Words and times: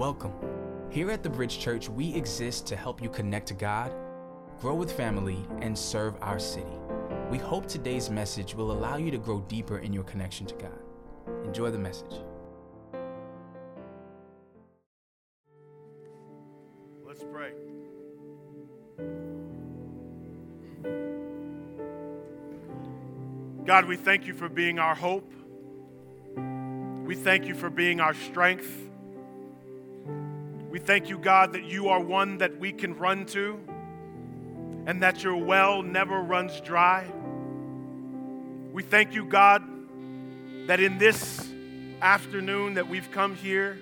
Welcome. 0.00 0.32
Here 0.88 1.10
at 1.10 1.22
the 1.22 1.28
Bridge 1.28 1.58
Church, 1.58 1.90
we 1.90 2.14
exist 2.14 2.66
to 2.68 2.74
help 2.74 3.02
you 3.02 3.10
connect 3.10 3.48
to 3.48 3.54
God, 3.54 3.92
grow 4.58 4.74
with 4.74 4.90
family, 4.90 5.36
and 5.60 5.76
serve 5.76 6.14
our 6.22 6.38
city. 6.38 6.72
We 7.30 7.36
hope 7.36 7.66
today's 7.66 8.08
message 8.08 8.54
will 8.54 8.72
allow 8.72 8.96
you 8.96 9.10
to 9.10 9.18
grow 9.18 9.40
deeper 9.40 9.80
in 9.80 9.92
your 9.92 10.04
connection 10.04 10.46
to 10.46 10.54
God. 10.54 10.78
Enjoy 11.44 11.70
the 11.70 11.78
message. 11.78 12.14
Let's 17.06 17.22
pray. 17.30 17.52
God, 23.66 23.84
we 23.84 23.98
thank 23.98 24.26
you 24.26 24.32
for 24.32 24.48
being 24.48 24.78
our 24.78 24.94
hope. 24.94 25.30
We 27.04 27.16
thank 27.16 27.44
you 27.44 27.54
for 27.54 27.68
being 27.68 28.00
our 28.00 28.14
strength. 28.14 28.89
Thank 30.84 31.08
you, 31.08 31.18
God, 31.18 31.52
that 31.52 31.64
you 31.64 31.88
are 31.88 32.00
one 32.00 32.38
that 32.38 32.58
we 32.58 32.72
can 32.72 32.96
run 32.96 33.26
to 33.26 33.60
and 34.86 35.02
that 35.02 35.22
your 35.22 35.36
well 35.36 35.82
never 35.82 36.20
runs 36.20 36.60
dry. 36.62 37.06
We 38.72 38.82
thank 38.82 39.14
you, 39.14 39.26
God, 39.26 39.62
that 40.66 40.80
in 40.80 40.98
this 40.98 41.48
afternoon 42.00 42.74
that 42.74 42.88
we've 42.88 43.10
come 43.10 43.34
here, 43.34 43.78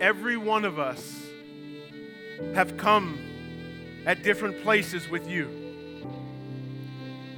every 0.00 0.36
one 0.36 0.64
of 0.64 0.78
us 0.78 1.20
have 2.54 2.76
come 2.78 3.18
at 4.06 4.22
different 4.22 4.62
places 4.62 5.08
with 5.08 5.28
you. 5.28 5.48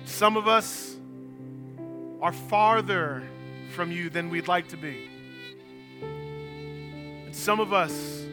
Some 0.04 0.36
of 0.36 0.46
us 0.46 0.96
are 2.20 2.32
farther 2.32 3.24
from 3.72 3.90
you 3.90 4.10
than 4.10 4.30
we'd 4.30 4.48
like 4.48 4.68
to 4.68 4.76
be. 4.76 5.11
Some 7.32 7.60
of 7.60 7.72
us 7.72 8.24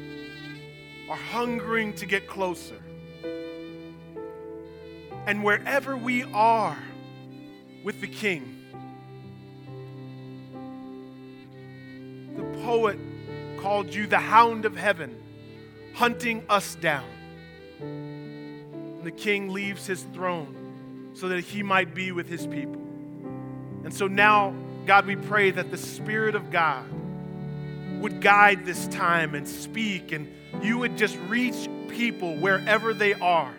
are 1.09 1.15
hungering 1.15 1.93
to 1.93 2.05
get 2.05 2.27
closer. 2.27 2.75
And 5.25 5.43
wherever 5.43 5.95
we 5.95 6.23
are 6.33 6.77
with 7.83 8.01
the 8.01 8.07
King, 8.07 8.57
the 12.35 12.43
poet 12.61 12.99
called 13.59 13.93
you 13.93 14.05
the 14.05 14.19
hound 14.19 14.65
of 14.65 14.75
heaven, 14.75 15.15
hunting 15.93 16.43
us 16.49 16.75
down. 16.75 17.07
And 17.79 19.03
the 19.03 19.11
king 19.11 19.49
leaves 19.49 19.87
his 19.87 20.03
throne 20.13 21.11
so 21.13 21.29
that 21.29 21.39
he 21.39 21.63
might 21.63 21.95
be 21.95 22.11
with 22.11 22.27
his 22.27 22.45
people. 22.45 22.81
And 23.85 23.93
so 23.93 24.07
now, 24.07 24.53
God, 24.85 25.05
we 25.05 25.15
pray 25.15 25.51
that 25.51 25.71
the 25.71 25.77
Spirit 25.77 26.35
of 26.35 26.51
God 26.51 26.85
would 27.99 28.21
guide 28.21 28.65
this 28.65 28.87
time 28.87 29.35
and 29.35 29.47
speak, 29.47 30.11
and 30.11 30.27
you 30.61 30.77
would 30.77 30.97
just 30.97 31.17
reach 31.27 31.69
people 31.89 32.37
wherever 32.37 32.93
they 32.93 33.13
are. 33.13 33.53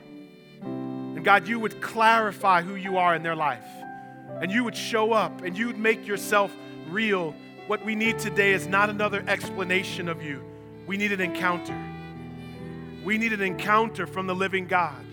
And 0.63 1.25
God, 1.25 1.47
you 1.47 1.61
would 1.61 1.81
clarify 1.81 2.63
who 2.63 2.75
you 2.75 2.99
are 2.99 3.15
in 3.15 3.23
their 3.23 3.37
life, 3.37 3.67
and 4.41 4.51
you 4.51 4.65
would 4.65 4.77
show 4.77 5.13
up, 5.13 5.43
and 5.43 5.57
you 5.57 5.67
would 5.67 5.79
make 5.79 6.07
yourself 6.07 6.51
real 6.89 7.35
what 7.67 7.85
we 7.85 7.95
need 7.95 8.19
today 8.19 8.53
is 8.53 8.67
not 8.67 8.91
another 8.91 9.23
explanation 9.29 10.09
of 10.09 10.23
you. 10.25 10.43
We 10.89 10.97
need 10.97 11.13
an 11.13 11.21
encounter. 11.21 11.79
We 13.05 13.17
need 13.17 13.33
an 13.33 13.43
encounter 13.43 14.09
from 14.09 14.27
the 14.27 14.35
living 14.35 14.67
God. 14.67 15.05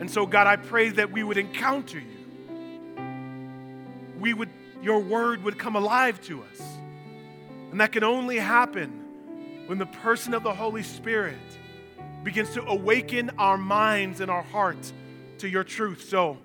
And 0.00 0.10
so, 0.10 0.24
God, 0.24 0.46
I 0.46 0.56
pray 0.56 0.88
that 0.88 1.12
we 1.12 1.22
would 1.22 1.36
encounter 1.36 1.98
you. 1.98 2.06
We 4.18 4.32
would, 4.32 4.48
your 4.82 5.00
word 5.00 5.44
would 5.44 5.58
come 5.58 5.76
alive 5.76 6.22
to 6.22 6.42
us. 6.42 6.77
And 7.70 7.80
that 7.80 7.92
can 7.92 8.04
only 8.04 8.36
happen 8.36 9.04
when 9.66 9.78
the 9.78 9.86
person 9.86 10.34
of 10.34 10.42
the 10.42 10.54
Holy 10.54 10.82
Spirit 10.82 11.36
begins 12.24 12.50
to 12.54 12.64
awaken 12.64 13.30
our 13.38 13.58
minds 13.58 14.20
and 14.20 14.30
our 14.30 14.42
hearts 14.42 14.92
to 15.38 15.48
your 15.48 15.64
truth. 15.64 16.08
So, 16.08 16.38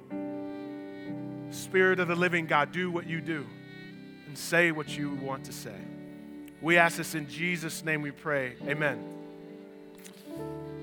Spirit 1.50 2.00
of 2.00 2.08
the 2.08 2.16
living 2.16 2.48
God, 2.48 2.72
do 2.72 2.90
what 2.90 3.08
you 3.08 3.22
do 3.22 3.46
and 4.28 4.38
say 4.38 4.72
what 4.72 4.98
you 4.98 5.12
want 5.16 5.46
to 5.46 5.54
say. 5.54 5.76
We 6.62 6.78
ask 6.78 6.98
this 6.98 7.14
in 7.14 7.30
Jesus' 7.30 7.84
name 7.84 8.02
we 8.02 8.12
pray. 8.12 8.56
Amen. 8.68 9.04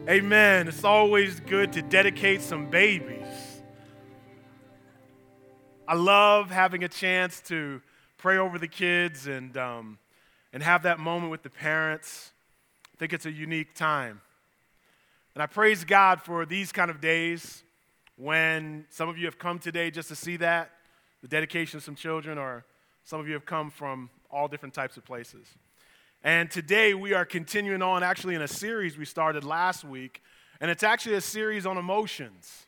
Amen. 0.08 0.68
It's 0.68 0.84
always 0.84 1.40
good 1.40 1.72
to 1.74 1.82
dedicate 1.82 2.40
some 2.42 2.70
babies. 2.70 3.26
I 5.88 5.94
love 5.94 6.50
having 6.50 6.84
a 6.84 6.88
chance 6.88 7.40
to 7.42 7.82
pray 8.16 8.38
over 8.38 8.58
the 8.58 8.68
kids 8.68 9.26
and, 9.26 9.56
um, 9.56 9.98
and 10.52 10.62
have 10.62 10.82
that 10.82 10.98
moment 10.98 11.30
with 11.30 11.42
the 11.42 11.50
parents. 11.50 12.32
I 12.94 12.96
think 12.98 13.12
it's 13.12 13.26
a 13.26 13.32
unique 13.32 13.74
time. 13.74 14.20
And 15.34 15.42
I 15.42 15.46
praise 15.46 15.84
God 15.84 16.20
for 16.20 16.44
these 16.44 16.72
kind 16.72 16.90
of 16.90 17.00
days 17.00 17.62
when 18.16 18.84
some 18.90 19.08
of 19.08 19.16
you 19.16 19.26
have 19.26 19.38
come 19.38 19.58
today 19.58 19.90
just 19.90 20.08
to 20.08 20.16
see 20.16 20.36
that, 20.38 20.70
the 21.22 21.28
dedication 21.28 21.78
of 21.78 21.82
some 21.84 21.94
children, 21.94 22.36
or 22.36 22.64
some 23.04 23.20
of 23.20 23.26
you 23.26 23.34
have 23.34 23.46
come 23.46 23.70
from 23.70 24.10
all 24.30 24.48
different 24.48 24.74
types 24.74 24.96
of 24.96 25.04
places. 25.04 25.46
And 26.22 26.50
today 26.50 26.92
we 26.92 27.14
are 27.14 27.24
continuing 27.24 27.80
on 27.80 28.02
actually 28.02 28.34
in 28.34 28.42
a 28.42 28.48
series 28.48 28.98
we 28.98 29.06
started 29.06 29.44
last 29.44 29.84
week, 29.84 30.22
and 30.60 30.70
it's 30.70 30.82
actually 30.82 31.14
a 31.14 31.20
series 31.20 31.64
on 31.64 31.78
emotions. 31.78 32.66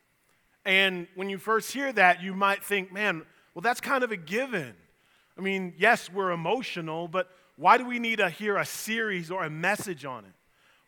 And 0.64 1.06
when 1.16 1.28
you 1.28 1.36
first 1.36 1.72
hear 1.72 1.92
that, 1.92 2.22
you 2.22 2.32
might 2.32 2.64
think, 2.64 2.92
man, 2.92 3.26
well, 3.54 3.60
that's 3.60 3.80
kind 3.80 4.02
of 4.04 4.12
a 4.12 4.16
given. 4.16 4.72
I 5.36 5.40
mean, 5.40 5.74
yes, 5.76 6.10
we're 6.10 6.30
emotional, 6.30 7.08
but 7.08 7.28
why 7.56 7.78
do 7.78 7.84
we 7.84 7.98
need 7.98 8.16
to 8.16 8.30
hear 8.30 8.56
a 8.56 8.64
series 8.64 9.30
or 9.30 9.44
a 9.44 9.50
message 9.50 10.04
on 10.04 10.24
it? 10.24 10.32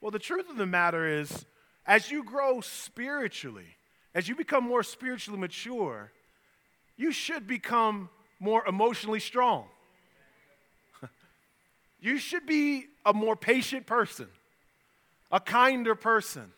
Well, 0.00 0.10
the 0.10 0.19
truth 0.19 0.50
of 0.50 0.56
the 0.56 0.66
matter 0.66 1.06
is, 1.06 1.44
as 1.86 2.10
you 2.10 2.25
grow 2.25 2.60
spiritually, 2.60 3.76
as 4.14 4.28
you 4.28 4.34
become 4.34 4.64
more 4.64 4.82
spiritually 4.82 5.38
mature, 5.38 6.12
you 6.97 7.12
should 7.12 7.47
become 7.47 8.08
more 8.38 8.66
emotionally 8.66 9.20
strong. 9.20 9.66
you 12.00 12.19
should 12.19 12.47
be 12.47 12.86
a 13.04 13.12
more 13.12 13.36
patient 13.36 13.86
person, 13.86 14.28
a 15.31 15.41
kinder 15.41 15.94
person, 15.94 16.52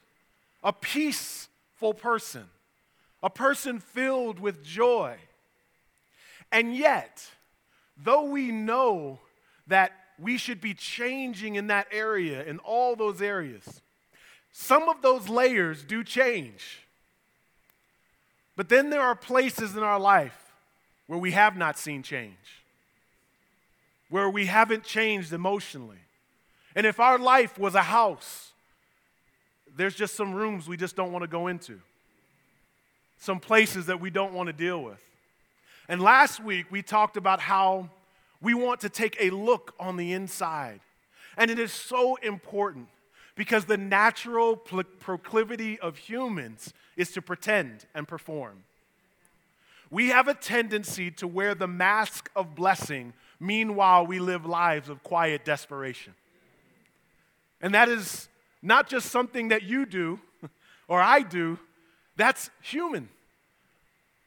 a 0.62 0.72
peaceful 0.72 1.94
person, 1.94 2.44
a 3.22 3.30
person 3.30 3.80
filled 3.80 4.38
with 4.38 4.64
joy. 4.64 5.16
And 6.52 6.76
yet, 6.76 7.24
though 7.96 8.24
we 8.24 8.52
know 8.52 9.20
that 9.66 9.92
we 10.18 10.38
should 10.38 10.60
be 10.60 10.74
changing 10.74 11.56
in 11.56 11.66
that 11.66 11.86
area, 11.90 12.44
in 12.44 12.58
all 12.60 12.96
those 12.96 13.20
areas, 13.20 13.82
some 14.52 14.88
of 14.88 15.02
those 15.02 15.28
layers 15.28 15.84
do 15.84 16.02
change. 16.02 16.80
But 18.56 18.70
then 18.70 18.88
there 18.88 19.02
are 19.02 19.14
places 19.14 19.76
in 19.76 19.82
our 19.82 20.00
life 20.00 20.54
where 21.06 21.18
we 21.18 21.32
have 21.32 21.56
not 21.56 21.78
seen 21.78 22.02
change, 22.02 22.62
where 24.08 24.30
we 24.30 24.46
haven't 24.46 24.82
changed 24.82 25.32
emotionally. 25.32 25.98
And 26.74 26.86
if 26.86 26.98
our 26.98 27.18
life 27.18 27.58
was 27.58 27.74
a 27.74 27.82
house, 27.82 28.52
there's 29.76 29.94
just 29.94 30.14
some 30.14 30.32
rooms 30.32 30.66
we 30.66 30.76
just 30.76 30.96
don't 30.96 31.12
want 31.12 31.22
to 31.22 31.28
go 31.28 31.48
into, 31.48 31.80
some 33.18 33.40
places 33.40 33.86
that 33.86 34.00
we 34.00 34.08
don't 34.08 34.32
want 34.32 34.46
to 34.46 34.52
deal 34.54 34.82
with. 34.82 35.02
And 35.88 36.00
last 36.00 36.42
week 36.42 36.66
we 36.70 36.80
talked 36.80 37.18
about 37.18 37.40
how 37.40 37.90
we 38.40 38.54
want 38.54 38.80
to 38.80 38.88
take 38.88 39.16
a 39.20 39.30
look 39.30 39.74
on 39.78 39.96
the 39.96 40.12
inside. 40.12 40.80
And 41.36 41.50
it 41.50 41.58
is 41.58 41.72
so 41.72 42.16
important 42.16 42.88
because 43.34 43.66
the 43.66 43.76
natural 43.76 44.56
proclivity 44.56 45.78
of 45.78 45.98
humans 45.98 46.72
is 46.96 47.10
to 47.12 47.22
pretend 47.22 47.86
and 47.94 48.08
perform. 48.08 48.64
We 49.90 50.08
have 50.08 50.26
a 50.26 50.34
tendency 50.34 51.10
to 51.12 51.28
wear 51.28 51.54
the 51.54 51.68
mask 51.68 52.30
of 52.34 52.54
blessing, 52.54 53.12
meanwhile, 53.38 54.06
we 54.06 54.18
live 54.18 54.44
lives 54.44 54.88
of 54.88 55.02
quiet 55.02 55.44
desperation. 55.44 56.14
And 57.60 57.74
that 57.74 57.88
is 57.88 58.28
not 58.62 58.88
just 58.88 59.10
something 59.10 59.48
that 59.48 59.62
you 59.62 59.86
do 59.86 60.18
or 60.88 61.00
I 61.00 61.20
do, 61.20 61.58
that's 62.16 62.50
human. 62.62 63.08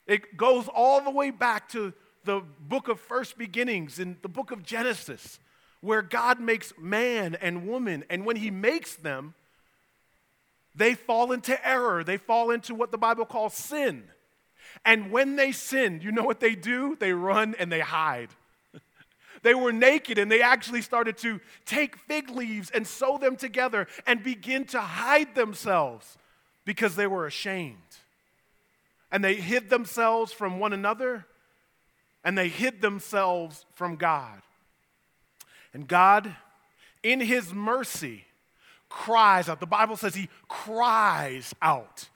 It 0.07 0.37
goes 0.37 0.67
all 0.67 1.01
the 1.01 1.11
way 1.11 1.29
back 1.29 1.69
to 1.69 1.93
the 2.23 2.41
book 2.59 2.87
of 2.87 2.99
first 2.99 3.37
beginnings 3.37 3.99
in 3.99 4.17
the 4.21 4.29
book 4.29 4.51
of 4.51 4.63
Genesis, 4.63 5.39
where 5.81 6.01
God 6.01 6.39
makes 6.39 6.73
man 6.77 7.35
and 7.35 7.67
woman, 7.67 8.03
and 8.09 8.25
when 8.25 8.35
He 8.35 8.51
makes 8.51 8.95
them, 8.95 9.33
they 10.75 10.93
fall 10.93 11.31
into 11.31 11.67
error. 11.67 12.03
They 12.03 12.17
fall 12.17 12.51
into 12.51 12.73
what 12.73 12.91
the 12.91 12.97
Bible 12.97 13.25
calls 13.25 13.53
sin. 13.53 14.03
And 14.85 15.11
when 15.11 15.35
they 15.35 15.51
sin, 15.51 15.99
you 16.01 16.11
know 16.11 16.23
what 16.23 16.39
they 16.39 16.55
do? 16.55 16.95
They 16.99 17.11
run 17.11 17.55
and 17.59 17.71
they 17.71 17.81
hide. 17.81 18.29
They 19.41 19.53
were 19.53 19.71
naked 19.71 20.17
and 20.17 20.29
they 20.29 20.41
actually 20.41 20.81
started 20.81 21.17
to 21.19 21.39
take 21.63 21.95
fig 21.95 22.29
leaves 22.29 22.69
and 22.71 22.85
sew 22.85 23.17
them 23.17 23.37
together 23.37 23.87
and 24.05 24.21
begin 24.21 24.65
to 24.65 24.81
hide 24.81 25.33
themselves 25.33 26.17
because 26.65 26.97
they 26.97 27.07
were 27.07 27.25
ashamed. 27.25 27.77
And 29.09 29.23
they 29.23 29.35
hid 29.35 29.69
themselves 29.69 30.33
from 30.33 30.59
one 30.59 30.73
another 30.73 31.25
and 32.23 32.37
they 32.37 32.49
hid 32.49 32.81
themselves 32.81 33.65
from 33.73 33.95
God. 33.95 34.41
And 35.73 35.87
God, 35.87 36.35
in 37.03 37.19
his 37.19 37.53
mercy, 37.53 38.25
cries 38.89 39.47
out. 39.47 39.59
The 39.59 39.65
Bible 39.67 39.97
says 39.97 40.15
he 40.15 40.29
cries 40.47 41.53
out. 41.61 42.09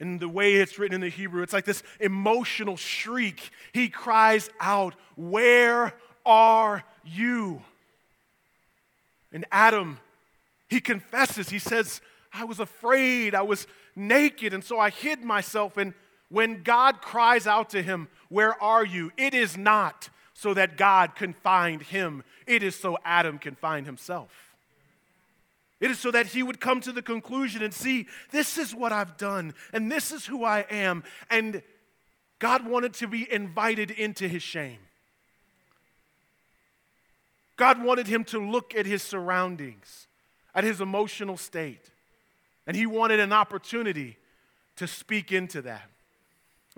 In 0.00 0.18
the 0.18 0.28
way 0.28 0.54
it's 0.54 0.78
written 0.78 0.94
in 0.94 1.00
the 1.00 1.08
Hebrew, 1.08 1.42
it's 1.42 1.52
like 1.52 1.64
this 1.64 1.82
emotional 1.98 2.76
shriek. 2.76 3.50
He 3.72 3.88
cries 3.88 4.48
out, 4.60 4.94
Where 5.16 5.92
are 6.24 6.84
you? 7.04 7.62
And 9.32 9.44
Adam, 9.50 9.98
he 10.68 10.80
confesses, 10.80 11.48
he 11.48 11.58
says, 11.58 12.00
I 12.32 12.44
was 12.44 12.60
afraid, 12.60 13.34
I 13.34 13.42
was 13.42 13.66
naked, 13.96 14.54
and 14.54 14.62
so 14.62 14.78
I 14.78 14.90
hid 14.90 15.22
myself. 15.22 15.76
And 15.76 15.94
when 16.28 16.62
God 16.62 17.00
cries 17.00 17.46
out 17.46 17.70
to 17.70 17.82
him, 17.82 18.08
Where 18.28 18.60
are 18.62 18.84
you? 18.84 19.12
It 19.16 19.34
is 19.34 19.56
not 19.56 20.10
so 20.34 20.54
that 20.54 20.76
God 20.76 21.16
can 21.16 21.32
find 21.32 21.82
him, 21.82 22.22
it 22.46 22.62
is 22.62 22.76
so 22.76 22.98
Adam 23.04 23.38
can 23.38 23.54
find 23.54 23.86
himself. 23.86 24.30
It 25.80 25.90
is 25.90 25.98
so 25.98 26.10
that 26.10 26.26
he 26.26 26.42
would 26.42 26.60
come 26.60 26.80
to 26.82 26.92
the 26.92 27.02
conclusion 27.02 27.62
and 27.62 27.72
see, 27.72 28.06
this 28.32 28.58
is 28.58 28.74
what 28.74 28.92
I've 28.92 29.16
done, 29.16 29.54
and 29.72 29.90
this 29.90 30.10
is 30.10 30.26
who 30.26 30.44
I 30.44 30.64
am. 30.70 31.04
And 31.30 31.62
God 32.40 32.66
wanted 32.66 32.94
to 32.94 33.06
be 33.06 33.32
invited 33.32 33.92
into 33.92 34.26
his 34.26 34.42
shame. 34.42 34.78
God 37.56 37.82
wanted 37.82 38.06
him 38.06 38.24
to 38.24 38.38
look 38.38 38.74
at 38.74 38.86
his 38.86 39.02
surroundings, 39.02 40.06
at 40.54 40.64
his 40.64 40.80
emotional 40.80 41.36
state, 41.36 41.90
and 42.66 42.76
he 42.76 42.86
wanted 42.86 43.20
an 43.20 43.32
opportunity 43.32 44.16
to 44.76 44.86
speak 44.86 45.32
into 45.32 45.62
that. 45.62 45.88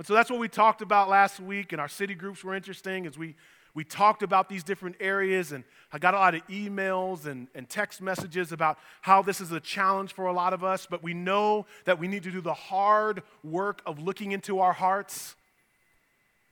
And 0.01 0.07
so 0.07 0.15
that's 0.15 0.31
what 0.31 0.41
we 0.41 0.49
talked 0.49 0.81
about 0.81 1.11
last 1.11 1.41
week, 1.41 1.73
and 1.73 1.81
our 1.81 1.87
city 1.87 2.15
groups 2.15 2.43
were 2.43 2.55
interesting 2.55 3.05
as 3.05 3.19
we, 3.19 3.35
we 3.75 3.85
talked 3.85 4.23
about 4.23 4.49
these 4.49 4.65
different 4.65 4.97
areas. 4.99 5.53
And 5.53 5.63
I 5.93 5.99
got 5.99 6.15
a 6.15 6.17
lot 6.17 6.35
of 6.35 6.41
emails 6.47 7.27
and, 7.27 7.49
and 7.55 7.69
text 7.69 8.01
messages 8.01 8.51
about 8.51 8.79
how 9.03 9.21
this 9.21 9.43
is 9.43 9.53
a 9.53 9.61
challenge 9.61 10.15
for 10.15 10.25
a 10.25 10.33
lot 10.33 10.55
of 10.55 10.65
us, 10.65 10.87
but 10.91 11.03
we 11.03 11.13
know 11.13 11.67
that 11.85 11.99
we 11.99 12.09
need 12.09 12.23
to 12.23 12.31
do 12.31 12.41
the 12.41 12.55
hard 12.55 13.23
work 13.45 13.83
of 13.85 14.01
looking 14.01 14.33
into 14.33 14.61
our 14.61 14.73
hearts 14.73 15.37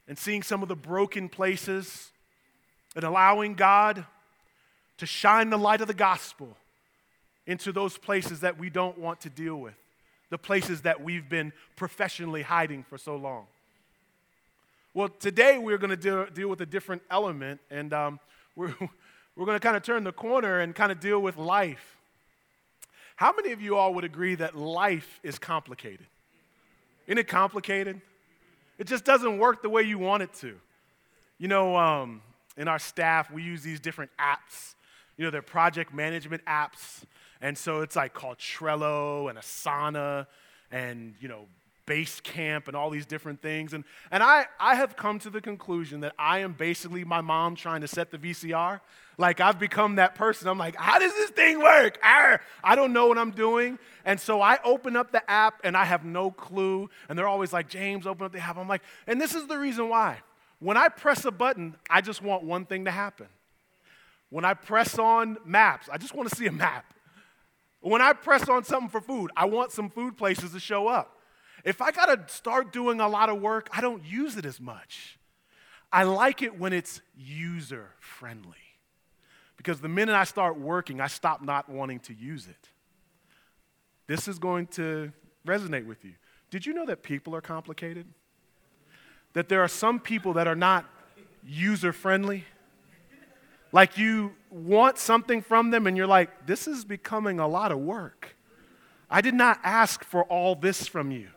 and 0.07 0.19
seeing 0.19 0.43
some 0.43 0.63
of 0.63 0.69
the 0.69 0.77
broken 0.77 1.31
places 1.31 2.13
and 2.97 3.03
allowing 3.03 3.55
God 3.55 4.05
to 4.99 5.07
shine 5.07 5.49
the 5.49 5.57
light 5.57 5.81
of 5.81 5.87
the 5.87 5.95
gospel 5.95 6.55
into 7.47 7.73
those 7.73 7.97
places 7.97 8.41
that 8.41 8.59
we 8.59 8.69
don't 8.69 8.99
want 8.99 9.23
to 9.23 9.31
deal 9.31 9.57
with 9.57 9.88
the 10.31 10.39
places 10.39 10.83
that 10.83 11.03
we've 11.03 11.29
been 11.29 11.53
professionally 11.77 12.43
hiding 12.43 12.83
for 12.83 12.99
so 12.99 13.17
long. 13.17 13.47
Well, 14.95 15.09
today 15.09 15.59
we're 15.59 15.79
going 15.79 15.91
to 15.91 15.97
deal, 15.97 16.27
deal 16.27 16.49
with 16.49 16.61
a 16.61 16.67
different 16.67 17.03
element, 17.11 17.61
and 17.71 17.93
um, 17.93 18.21
we're, 18.57 18.75
we're 19.37 19.47
going 19.47 19.57
to 19.57 19.61
kind 19.61 19.77
of 19.77 19.83
turn 19.83 20.05
the 20.05 20.13
corner 20.13 20.61
and 20.61 20.75
kind 20.75 20.91
of 20.93 21.01
deal 21.01 21.21
with 21.21 21.37
life. 21.37 21.97
How 23.17 23.33
many 23.33 23.53
of 23.53 23.61
you 23.61 23.77
all 23.77 23.95
would 23.95 24.05
agree 24.05 24.35
that 24.37 24.57
life 24.57 25.21
is 25.23 25.39
complicated? 25.39 26.07
Isn't 27.07 27.19
it 27.19 27.27
complicated? 27.27 28.01
It 28.79 28.87
just 28.87 29.05
doesn't 29.05 29.39
work 29.39 29.63
the 29.63 29.69
way 29.69 29.83
you 29.83 29.99
want 29.99 30.23
it 30.23 30.33
to. 30.35 30.55
You 31.39 31.49
know, 31.49 31.77
um, 31.77 32.23
in 32.57 32.69
our 32.69 32.79
staff, 32.79 33.31
we 33.31 33.43
use 33.43 33.63
these 33.63 33.81
different 33.81 34.11
apps. 34.21 34.75
You 35.17 35.25
know, 35.25 35.31
they're 35.31 35.43
project 35.43 35.93
management 35.93 36.45
apps. 36.45 37.03
And 37.41 37.57
so 37.57 37.81
it's 37.83 37.97
like 37.97 38.15
called 38.15 38.39
Trello 38.39 39.31
and 39.31 39.39
Asana 39.39 40.27
and, 40.71 41.15
you 41.21 41.29
know, 41.29 41.47
Basecamp 41.87 42.69
and 42.69 42.77
all 42.77 42.91
these 42.91 43.07
different 43.07 43.41
things. 43.41 43.73
And, 43.73 43.85
and 44.11 44.23
I, 44.23 44.47
I 44.61 44.75
have 44.75 44.97
come 44.97 45.19
to 45.21 45.31
the 45.31 45.41
conclusion 45.41 46.01
that 46.01 46.15
I 46.19 46.41
am 46.41 46.53
basically 46.53 47.05
my 47.05 47.23
mom 47.23 47.55
trying 47.55 47.81
to 47.81 47.89
set 47.89 48.11
the 48.11 48.19
VCR. 48.19 48.81
Like 49.17 49.41
I've 49.41 49.59
become 49.59 49.97
that 49.97 50.15
person. 50.15 50.49
I'm 50.49 50.59
like, 50.59 50.77
how 50.77 50.99
does 50.99 51.15
this 51.15 51.31
thing 51.31 51.61
work? 51.61 51.99
Arr! 52.03 52.41
I 52.63 52.77
don't 52.77 52.93
know 52.93 53.07
what 53.07 53.19
I'm 53.19 53.31
doing. 53.31 53.79
And 54.05 54.21
so 54.21 54.43
I 54.43 54.59
open 54.65 54.97
up 54.97 55.13
the 55.13 55.29
app 55.31 55.61
and 55.65 55.77
I 55.77 55.85
have 55.85 56.05
no 56.05 56.31
clue. 56.31 56.91
And 57.09 57.19
they're 57.19 57.27
always 57.27 57.53
like, 57.53 57.69
James, 57.69 58.07
open 58.07 58.27
up 58.27 58.33
the 58.33 58.39
app. 58.39 58.59
I'm 58.59 58.69
like, 58.69 58.83
and 59.07 59.21
this 59.21 59.35
is 59.35 59.47
the 59.47 59.59
reason 59.59 59.89
why. 59.89 60.19
When 60.61 60.77
I 60.77 60.89
press 60.89 61.25
a 61.25 61.31
button, 61.31 61.77
I 61.89 62.01
just 62.01 62.21
want 62.21 62.45
one 62.45 62.67
thing 62.67 62.85
to 62.85 62.91
happen. 62.91 63.29
When 64.31 64.45
I 64.45 64.55
press 64.55 64.99
on 64.99 65.39
maps, 65.45 65.89
I 65.91 65.97
just 65.97 66.15
want 66.15 66.29
to 66.29 66.37
see 66.37 66.47
a 66.47 66.53
map. 66.53 66.85
When 67.81 68.03
I 68.03 68.13
press 68.13 68.49
on 68.49 68.65
something 68.65 68.89
for 68.89 69.01
food, 69.01 69.31
I 69.37 69.45
want 69.45 69.73
some 69.73 69.91
food 69.91 70.17
places 70.17 70.53
to 70.53 70.61
show 70.61 70.89
up. 70.89 71.17
If 71.65 71.81
I 71.81 71.91
got 71.91 72.07
to 72.07 72.33
start 72.33 72.73
doing 72.73 73.01
a 73.01 73.09
lot 73.09 73.29
of 73.29 73.41
work, 73.41 73.69
I 73.73 73.81
don't 73.81 74.05
use 74.05 74.37
it 74.37 74.45
as 74.45 74.61
much. 74.61 75.19
I 75.93 76.03
like 76.05 76.43
it 76.43 76.59
when 76.59 76.73
it's 76.73 77.01
user 77.17 77.91
friendly. 78.01 78.57
Because 79.57 79.81
the 79.81 79.89
minute 79.89 80.15
I 80.15 80.25
start 80.25 80.59
working, 80.59 81.01
I 81.01 81.09
stop 81.09 81.43
not 81.43 81.69
wanting 81.69 82.01
to 82.01 82.15
use 82.15 82.47
it. 82.47 82.69
This 84.07 84.29
is 84.29 84.39
going 84.39 84.67
to 84.69 85.13
resonate 85.47 85.87
with 85.87 86.05
you. 86.05 86.15
Did 86.51 86.65
you 86.65 86.73
know 86.73 86.87
that 86.87 87.03
people 87.03 87.35
are 87.35 87.41
complicated? 87.41 88.07
That 89.35 89.49
there 89.49 89.63
are 89.63 89.69
some 89.69 90.01
people 90.01 90.33
that 90.35 90.47
are 90.47 90.55
not 90.57 90.87
user 91.45 91.93
friendly? 91.93 92.45
Like 93.73 93.99
you 93.99 94.35
want 94.51 94.99
something 94.99 95.43
from 95.43 95.71
them 95.71 95.87
and 95.87 95.97
you're 95.97 96.07
like, 96.07 96.47
this 96.47 96.67
is 96.67 96.85
becoming 96.85 97.39
a 97.39 97.47
lot 97.47 97.73
of 97.73 97.79
work. 97.79 98.37
I 99.11 99.21
did 99.21 99.35
not 99.35 99.59
ask 99.63 100.05
for 100.05 100.25
all 100.25 100.55
this 100.55 100.87
from 100.87 101.11
you. 101.11 101.29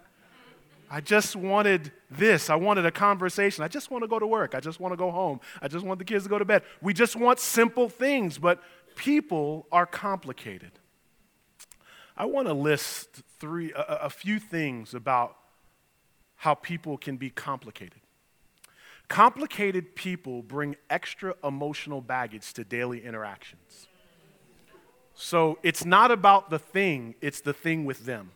I 0.89 0.99
just 0.99 1.37
wanted 1.37 1.93
this. 2.09 2.49
I 2.49 2.55
wanted 2.55 2.85
a 2.85 2.91
conversation. 2.91 3.63
I 3.63 3.69
just 3.69 3.89
want 3.89 4.03
to 4.03 4.09
go 4.09 4.19
to 4.19 4.27
work. 4.27 4.53
I 4.55 4.59
just 4.59 4.81
want 4.81 4.91
to 4.91 4.97
go 4.97 5.09
home. 5.09 5.39
I 5.61 5.69
just 5.69 5.85
want 5.85 5.99
the 5.99 6.05
kids 6.05 6.25
to 6.25 6.29
go 6.29 6.37
to 6.37 6.43
bed. 6.43 6.63
We 6.81 6.93
just 6.93 7.15
want 7.15 7.39
simple 7.39 7.87
things, 7.87 8.37
but 8.37 8.61
people 8.95 9.67
are 9.71 9.85
complicated. 9.85 10.71
I 12.17 12.25
want 12.25 12.47
to 12.47 12.53
list 12.53 13.23
three, 13.39 13.71
a, 13.71 13.99
a 14.03 14.09
few 14.09 14.37
things 14.37 14.93
about 14.93 15.37
how 16.35 16.55
people 16.55 16.97
can 16.97 17.15
be 17.15 17.29
complicated. 17.29 18.00
Complicated 19.11 19.93
people 19.93 20.41
bring 20.41 20.77
extra 20.89 21.35
emotional 21.43 21.99
baggage 21.99 22.53
to 22.53 22.63
daily 22.63 23.03
interactions. 23.03 23.89
So 25.13 25.59
it's 25.63 25.83
not 25.83 26.11
about 26.11 26.49
the 26.49 26.57
thing, 26.57 27.15
it's 27.19 27.41
the 27.41 27.51
thing 27.51 27.83
with 27.83 28.05
them. 28.05 28.31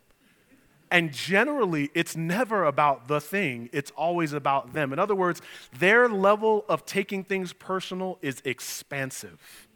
And 0.92 1.13
generally, 1.13 1.92
it's 1.95 2.18
never 2.18 2.66
about 2.66 3.07
the 3.07 3.22
thing, 3.22 3.69
it's 3.72 3.89
always 3.92 4.33
about 4.33 4.74
them. 4.74 4.92
In 4.92 5.00
other 5.00 5.16
words, 5.16 5.42
their 5.80 6.10
level 6.10 6.66
of 6.68 6.86
taking 6.86 7.24
things 7.24 7.54
personal 7.54 8.19
is 8.21 8.42
expansive. 8.44 9.69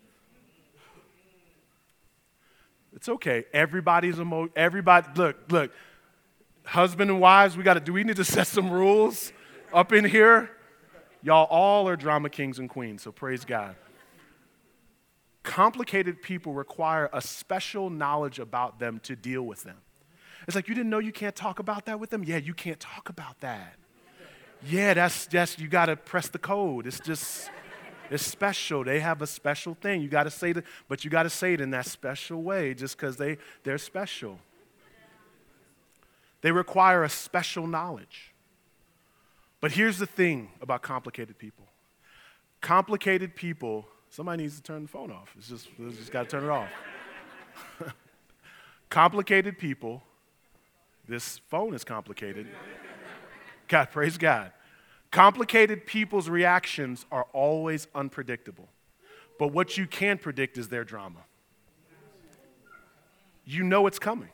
It's 2.94 3.08
okay. 3.08 3.46
Everybody's 3.54 4.20
emo- 4.20 4.50
everybody 4.54 5.08
look, 5.16 5.38
look. 5.50 5.72
Husband 6.66 7.10
and 7.10 7.22
wives, 7.22 7.56
we 7.56 7.64
got 7.64 7.76
to 7.76 7.80
do 7.80 7.94
we 7.94 8.04
need 8.04 8.18
to 8.18 8.26
set 8.26 8.48
some 8.48 8.70
rules 8.70 9.32
up 9.72 9.94
in 9.94 10.04
here? 10.04 10.52
Y'all 11.22 11.48
all 11.50 11.88
are 11.88 11.96
drama 11.96 12.30
kings 12.30 12.60
and 12.60 12.70
queens, 12.70 13.02
so 13.04 13.12
praise 13.12 13.44
God. 13.44 13.76
Complicated 15.44 16.22
people 16.22 16.54
require 16.54 17.10
a 17.12 17.22
special 17.22 17.90
knowledge 17.90 18.40
about 18.40 18.80
them 18.80 19.00
to 19.04 19.16
deal 19.16 19.44
with 19.44 19.64
them. 19.64 19.78
It's 20.48 20.56
like, 20.56 20.68
you 20.68 20.76
didn't 20.76 20.90
know 20.90 21.00
you 21.00 21.12
can't 21.12 21.36
talk 21.36 21.60
about 21.60 21.86
that 21.86 22.00
with 22.00 22.10
them? 22.10 22.24
Yeah, 22.24 22.38
you 22.38 22.54
can't 22.54 22.80
talk 22.80 23.10
about 23.10 23.40
that. 23.42 23.76
Yeah, 24.66 24.94
that's 24.94 25.28
just, 25.28 25.60
you 25.60 25.68
got 25.68 25.86
to 25.86 25.96
press 25.96 26.28
the 26.30 26.40
code. 26.40 26.88
It's 26.88 27.00
just, 27.00 27.50
it's 28.10 28.26
special. 28.26 28.84
They 28.84 29.00
have 29.00 29.22
a 29.22 29.28
special 29.28 29.76
thing. 29.76 30.02
You 30.02 30.10
got 30.10 30.24
to 30.24 30.32
say 30.32 30.52
it, 30.52 30.64
but 30.88 31.04
you 31.04 31.12
got 31.12 31.24
to 31.24 31.30
say 31.30 31.54
it 31.54 31.62
in 31.62 31.72
that 31.72 31.86
special 31.86 32.42
way 32.42 32.74
just 32.74 32.98
because 32.98 33.18
they, 33.18 33.38
they're 33.64 33.78
special. 33.78 34.40
They 36.42 36.52
require 36.52 37.04
a 37.04 37.10
special 37.10 37.68
knowledge. 37.68 38.29
But 39.62 39.74
here's 39.74 39.98
the 39.98 40.06
thing 40.06 40.50
about 40.62 40.82
complicated 40.82 41.38
people 41.38 41.66
complicated 42.62 43.36
people, 43.36 43.88
somebody 44.10 44.44
needs 44.44 44.56
to 44.58 44.62
turn 44.62 44.84
the 44.84 44.88
phone 44.88 45.12
off. 45.12 45.34
It's 45.38 45.48
just, 45.48 45.68
it's 45.80 45.98
just 45.98 46.12
got 46.12 46.24
to 46.24 46.30
turn 46.30 46.44
it 46.44 46.50
off. 46.50 46.70
complicated 48.90 49.58
people, 49.58 50.04
this 51.08 51.40
phone 51.50 51.74
is 51.74 51.84
complicated. 51.84 52.48
God, 53.68 53.92
praise 53.92 54.18
God. 54.18 54.52
Complicated 55.12 55.86
people's 55.86 56.30
reactions 56.30 57.06
are 57.12 57.26
always 57.34 57.88
unpredictable. 57.96 58.68
But 59.40 59.54
what 59.54 59.78
you 59.78 59.88
can 59.88 60.18
predict 60.18 60.58
is 60.58 60.68
their 60.68 60.84
drama. 60.84 61.20
You 63.46 63.64
know 63.64 63.88
it's 63.88 64.00
coming. 64.00 64.30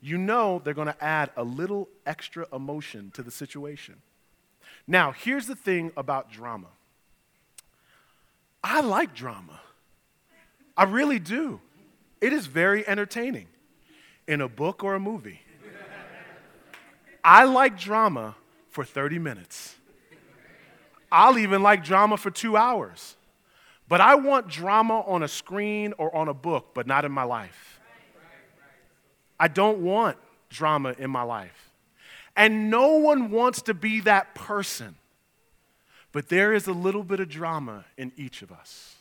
You 0.00 0.18
know 0.18 0.60
they're 0.64 0.74
going 0.74 0.88
to 0.88 1.04
add 1.04 1.30
a 1.36 1.44
little 1.44 1.88
extra 2.04 2.46
emotion 2.52 3.12
to 3.14 3.22
the 3.22 3.30
situation. 3.30 3.96
Now, 4.86 5.12
here's 5.12 5.46
the 5.46 5.56
thing 5.56 5.92
about 5.96 6.30
drama 6.30 6.68
I 8.62 8.80
like 8.80 9.14
drama. 9.14 9.60
I 10.76 10.84
really 10.84 11.18
do. 11.18 11.60
It 12.20 12.32
is 12.32 12.46
very 12.46 12.86
entertaining 12.88 13.46
in 14.26 14.40
a 14.40 14.48
book 14.48 14.82
or 14.82 14.94
a 14.94 15.00
movie. 15.00 15.40
I 17.22 17.44
like 17.44 17.78
drama 17.78 18.34
for 18.70 18.84
30 18.84 19.18
minutes. 19.18 19.76
I'll 21.12 21.38
even 21.38 21.62
like 21.62 21.84
drama 21.84 22.16
for 22.16 22.30
two 22.30 22.56
hours. 22.56 23.16
But 23.88 24.00
I 24.00 24.14
want 24.14 24.48
drama 24.48 25.00
on 25.00 25.22
a 25.22 25.28
screen 25.28 25.94
or 25.98 26.14
on 26.14 26.28
a 26.28 26.34
book, 26.34 26.70
but 26.74 26.86
not 26.86 27.04
in 27.04 27.12
my 27.12 27.22
life. 27.24 27.80
I 29.38 29.48
don't 29.48 29.78
want 29.78 30.16
drama 30.48 30.94
in 30.98 31.10
my 31.10 31.22
life. 31.22 31.63
And 32.36 32.70
no 32.70 32.96
one 32.96 33.30
wants 33.30 33.62
to 33.62 33.74
be 33.74 34.00
that 34.00 34.34
person. 34.34 34.96
But 36.12 36.28
there 36.28 36.52
is 36.52 36.66
a 36.66 36.72
little 36.72 37.02
bit 37.02 37.20
of 37.20 37.28
drama 37.28 37.84
in 37.96 38.12
each 38.16 38.42
of 38.42 38.52
us. 38.52 38.96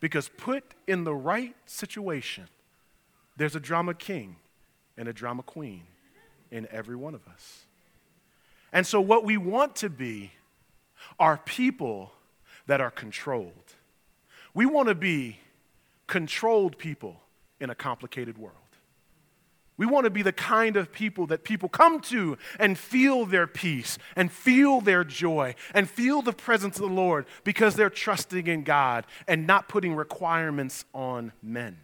Because 0.00 0.28
put 0.28 0.64
in 0.86 1.04
the 1.04 1.14
right 1.14 1.54
situation, 1.66 2.48
there's 3.36 3.54
a 3.54 3.60
drama 3.60 3.94
king 3.94 4.36
and 4.96 5.08
a 5.08 5.12
drama 5.12 5.42
queen 5.42 5.82
in 6.50 6.66
every 6.70 6.96
one 6.96 7.14
of 7.14 7.26
us. 7.28 7.64
And 8.72 8.86
so, 8.86 9.00
what 9.00 9.24
we 9.24 9.36
want 9.36 9.76
to 9.76 9.90
be 9.90 10.32
are 11.18 11.36
people 11.38 12.12
that 12.66 12.80
are 12.80 12.90
controlled. 12.90 13.74
We 14.54 14.66
want 14.66 14.88
to 14.88 14.94
be 14.94 15.38
controlled 16.06 16.78
people 16.78 17.20
in 17.60 17.70
a 17.70 17.74
complicated 17.74 18.38
world. 18.38 18.54
We 19.80 19.86
want 19.86 20.04
to 20.04 20.10
be 20.10 20.20
the 20.20 20.30
kind 20.30 20.76
of 20.76 20.92
people 20.92 21.26
that 21.28 21.42
people 21.42 21.70
come 21.70 22.00
to 22.02 22.36
and 22.58 22.76
feel 22.76 23.24
their 23.24 23.46
peace 23.46 23.96
and 24.14 24.30
feel 24.30 24.82
their 24.82 25.04
joy 25.04 25.54
and 25.72 25.88
feel 25.88 26.20
the 26.20 26.34
presence 26.34 26.76
of 26.76 26.82
the 26.82 26.94
Lord 26.94 27.24
because 27.44 27.76
they're 27.76 27.88
trusting 27.88 28.46
in 28.46 28.62
God 28.62 29.06
and 29.26 29.46
not 29.46 29.70
putting 29.70 29.94
requirements 29.94 30.84
on 30.92 31.32
men. 31.42 31.78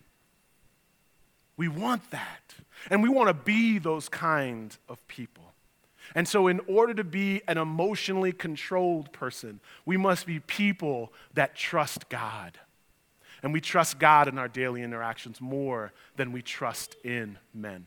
We 1.57 1.69
want 1.69 2.11
that. 2.11 2.57
And 2.91 3.03
we 3.03 3.09
want 3.09 3.29
to 3.29 3.35
be 3.35 3.79
those 3.79 4.11
kind 4.11 4.77
of 4.91 5.09
people. 5.09 5.55
And 6.15 6.29
so, 6.29 6.49
in 6.49 6.61
order 6.69 6.93
to 6.93 7.03
be 7.03 7.41
an 7.49 7.57
emotionally 7.57 8.33
controlled 8.33 9.11
person, 9.11 9.59
we 9.87 9.97
must 9.97 10.27
be 10.27 10.39
people 10.41 11.15
that 11.33 11.57
trust 11.57 12.11
God. 12.11 12.59
And 13.47 13.53
we 13.53 13.61
trust 13.61 14.01
God 14.01 14.27
in 14.27 14.39
our 14.39 14.49
daily 14.49 14.83
interactions 14.83 15.41
more 15.41 15.93
than 16.17 16.33
we 16.33 16.43
trust 16.43 16.97
in 17.05 17.39
men. 17.55 17.87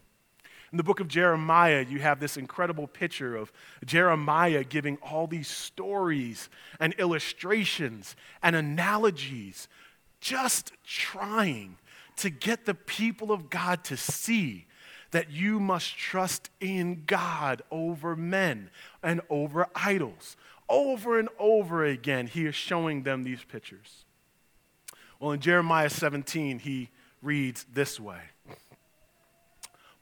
In 0.71 0.77
the 0.77 0.85
book 0.85 1.01
of 1.01 1.09
Jeremiah, 1.09 1.85
you 1.85 1.99
have 1.99 2.21
this 2.21 2.37
incredible 2.37 2.87
picture 2.87 3.35
of 3.35 3.51
Jeremiah 3.85 4.63
giving 4.63 4.95
all 5.01 5.27
these 5.27 5.49
stories 5.49 6.47
and 6.79 6.93
illustrations 6.93 8.15
and 8.41 8.55
analogies, 8.55 9.67
just 10.21 10.71
trying 10.85 11.75
to 12.15 12.29
get 12.29 12.65
the 12.65 12.73
people 12.73 13.29
of 13.29 13.49
God 13.49 13.83
to 13.83 13.97
see 13.97 14.65
that 15.11 15.29
you 15.29 15.59
must 15.59 15.97
trust 15.97 16.49
in 16.61 17.03
God 17.05 17.63
over 17.69 18.15
men 18.15 18.69
and 19.03 19.19
over 19.29 19.67
idols. 19.75 20.37
Over 20.69 21.19
and 21.19 21.27
over 21.37 21.83
again, 21.83 22.27
he 22.27 22.45
is 22.45 22.55
showing 22.55 23.03
them 23.03 23.23
these 23.23 23.43
pictures. 23.43 24.05
Well, 25.19 25.31
in 25.31 25.41
Jeremiah 25.41 25.89
17, 25.89 26.59
he 26.59 26.89
reads 27.21 27.65
this 27.73 27.99
way 27.99 28.21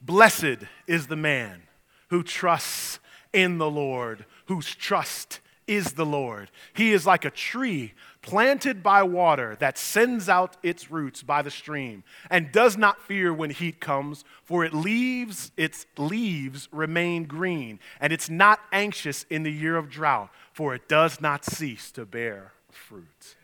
Blessed 0.02 0.64
is 0.86 1.08
the 1.08 1.16
man 1.16 1.64
who 2.10 2.24
trusts 2.24 3.00
in 3.34 3.58
the 3.58 3.70
Lord, 3.70 4.26
whose 4.46 4.74
trust 4.74 5.40
is 5.66 5.94
the 5.94 6.06
Lord. 6.06 6.50
He 6.74 6.94
is 6.94 7.06
like 7.06 7.26
a 7.26 7.30
tree 7.30 7.94
planted 8.22 8.82
by 8.82 9.04
water 9.04 9.58
that 9.60 9.78
sends 9.78 10.30
out 10.30 10.56
its 10.64 10.90
roots 10.90 11.24
by 11.24 11.42
the 11.42 11.52
stream 11.52 12.04
and 12.30 12.52
does 12.52 12.78
not 12.78 13.02
fear 13.02 13.34
when 13.34 13.50
heat 13.50 13.82
comes, 13.82 14.24
for 14.44 14.64
it 14.64 14.74
leaves 14.74 15.52
its 15.58 15.86
leaves 15.98 16.70
remain 16.72 17.26
green, 17.26 17.80
and 18.00 18.14
it's 18.14 18.30
not 18.30 18.60
anxious 18.72 19.26
in 19.30 19.44
the 19.44 19.52
year 19.52 19.76
of 19.78 19.90
drought, 19.90 20.30
for 20.54 20.74
it 20.74 20.88
does 20.88 21.20
not 21.20 21.44
cease 21.44 21.92
to 21.92 22.06
bear 22.06 22.54
fruit. 22.72 23.37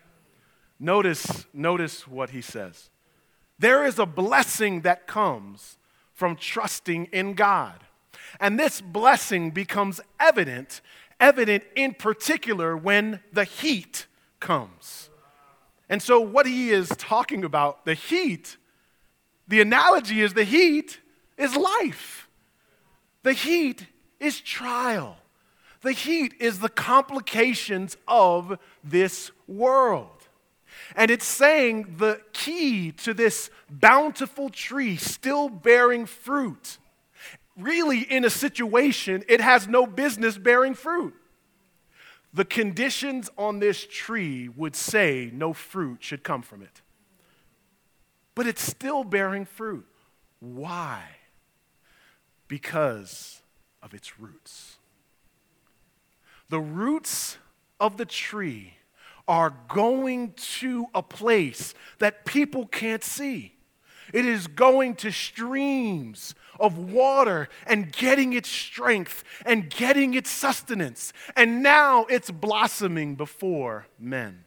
Notice, 0.84 1.46
notice 1.54 2.06
what 2.10 2.32
he 2.32 2.42
says. 2.42 2.90
There 3.58 3.86
is 3.86 4.00
a 4.00 4.06
blessing 4.06 4.82
that 4.82 5.08
comes 5.08 5.78
from 6.12 6.36
trusting 6.36 7.06
in 7.14 7.36
God. 7.36 7.86
And 8.38 8.60
this 8.60 8.82
blessing 8.82 9.52
becomes 9.52 10.02
evident, 10.20 10.82
evident 11.22 11.64
in 11.78 11.94
particular 11.94 12.76
when 12.76 13.22
the 13.32 13.46
heat 13.46 14.08
comes. 14.42 15.10
And 15.88 16.02
so, 16.02 16.20
what 16.20 16.46
he 16.46 16.72
is 16.72 16.90
talking 16.90 17.46
about, 17.46 17.86
the 17.86 17.94
heat, 17.94 18.58
the 19.48 19.62
analogy 19.62 20.20
is 20.20 20.34
the 20.34 20.44
heat 20.44 21.00
is 21.38 21.56
life. 21.56 22.28
The 23.22 23.32
heat 23.32 23.88
is 24.20 24.42
trial. 24.42 25.16
The 25.80 25.94
heat 25.94 26.34
is 26.42 26.60
the 26.60 26.68
complications 26.68 27.96
of 28.06 28.60
this 28.84 29.32
world. 29.48 30.23
And 30.96 31.10
it's 31.12 31.26
saying 31.26 31.96
the 31.98 32.22
key 32.34 32.92
to 32.92 33.14
this 33.14 33.50
bountiful 33.70 34.50
tree 34.50 34.98
still 34.98 35.50
bearing 35.50 36.06
fruit, 36.06 36.78
really, 37.58 38.00
in 38.00 38.26
a 38.26 38.30
situation, 38.30 39.24
it 39.28 39.42
has 39.42 39.68
no 39.68 39.86
business 39.86 40.38
bearing 40.38 40.74
fruit. 40.74 41.14
The 42.34 42.46
conditions 42.46 43.30
on 43.38 43.60
this 43.60 43.86
tree 43.86 44.50
would 44.50 44.76
say 44.76 45.30
no 45.32 45.54
fruit 45.54 46.04
should 46.04 46.24
come 46.24 46.42
from 46.42 46.64
it. 46.64 46.82
But 48.36 48.48
it's 48.48 48.64
still 48.64 49.04
bearing 49.04 49.46
fruit. 49.46 49.86
Why? 50.40 51.04
Because 52.48 53.42
of 53.84 53.94
its 53.94 54.20
roots. 54.20 54.78
The 56.50 56.60
roots 56.60 57.38
of 57.80 57.98
the 57.98 58.06
tree 58.06 58.76
are 59.28 59.54
going 59.70 60.34
to 60.34 60.88
a 60.94 61.02
place 61.02 61.74
that 62.00 62.26
people 62.26 62.68
can't 62.68 63.04
see. 63.04 63.54
It 64.14 64.26
is 64.26 64.48
going 64.48 64.96
to 64.98 65.12
streams 65.12 66.36
of 66.60 66.78
water 66.78 67.50
and 67.66 67.92
getting 67.92 68.34
its 68.34 68.50
strength 68.50 69.24
and 69.46 69.70
getting 69.70 70.14
its 70.14 70.30
sustenance. 70.30 71.14
And 71.36 71.64
now 71.64 72.06
it's 72.06 72.30
blossoming 72.30 73.16
before 73.16 73.88
men. 73.98 74.44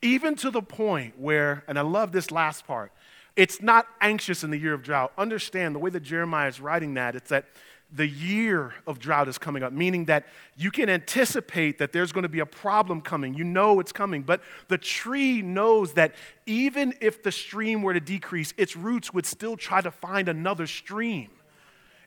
Even 0.00 0.34
to 0.36 0.50
the 0.50 0.62
point 0.62 1.18
where, 1.18 1.64
and 1.66 1.78
I 1.78 1.82
love 1.82 2.12
this 2.12 2.30
last 2.30 2.66
part, 2.66 2.92
it's 3.34 3.62
not 3.62 3.86
anxious 4.00 4.44
in 4.44 4.50
the 4.50 4.58
year 4.58 4.74
of 4.74 4.82
drought. 4.82 5.12
Understand 5.16 5.74
the 5.74 5.78
way 5.78 5.90
that 5.90 6.02
Jeremiah 6.02 6.48
is 6.48 6.60
writing 6.60 6.94
that, 6.94 7.16
it's 7.16 7.30
that 7.30 7.46
the 7.94 8.06
year 8.06 8.72
of 8.86 8.98
drought 8.98 9.28
is 9.28 9.36
coming 9.36 9.62
up, 9.62 9.72
meaning 9.72 10.06
that 10.06 10.26
you 10.56 10.70
can 10.70 10.88
anticipate 10.88 11.78
that 11.78 11.92
there's 11.92 12.10
going 12.10 12.22
to 12.22 12.28
be 12.28 12.40
a 12.40 12.46
problem 12.46 13.02
coming. 13.02 13.34
You 13.34 13.44
know 13.44 13.80
it's 13.80 13.92
coming, 13.92 14.22
but 14.22 14.40
the 14.68 14.78
tree 14.78 15.42
knows 15.42 15.92
that 15.94 16.14
even 16.46 16.94
if 17.00 17.22
the 17.22 17.32
stream 17.32 17.82
were 17.82 17.92
to 17.92 18.00
decrease, 18.00 18.54
its 18.56 18.76
roots 18.76 19.12
would 19.12 19.26
still 19.26 19.56
try 19.56 19.80
to 19.82 19.90
find 19.90 20.28
another 20.28 20.66
stream. 20.66 21.28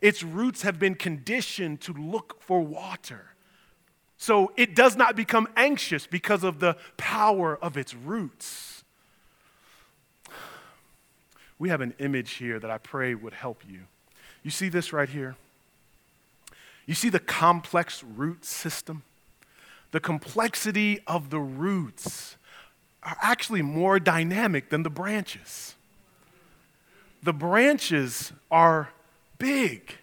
Its 0.01 0.23
roots 0.23 0.63
have 0.63 0.79
been 0.79 0.95
conditioned 0.95 1.81
to 1.81 1.93
look 1.93 2.41
for 2.41 2.61
water. 2.61 3.35
So 4.17 4.51
it 4.55 4.75
does 4.75 4.95
not 4.95 5.15
become 5.15 5.47
anxious 5.55 6.07
because 6.07 6.43
of 6.43 6.59
the 6.59 6.77
power 6.97 7.57
of 7.61 7.77
its 7.77 7.93
roots. 7.93 8.83
We 11.59 11.69
have 11.69 11.81
an 11.81 11.93
image 11.99 12.31
here 12.33 12.59
that 12.59 12.71
I 12.71 12.77
pray 12.79 13.13
would 13.13 13.33
help 13.33 13.63
you. 13.67 13.81
You 14.43 14.51
see 14.51 14.69
this 14.69 14.91
right 14.91 15.07
here? 15.07 15.35
You 16.85 16.93
see 16.93 17.09
the 17.09 17.19
complex 17.19 18.03
root 18.03 18.45
system? 18.45 19.03
The 19.91 19.99
complexity 19.99 20.99
of 21.07 21.29
the 21.29 21.39
roots 21.39 22.37
are 23.01 23.17
actually 23.21 23.61
more 23.61 23.99
dynamic 23.99 24.69
than 24.69 24.83
the 24.83 24.89
branches. 24.89 25.75
The 27.23 27.33
branches 27.33 28.33
are 28.51 28.89
big, 29.37 29.95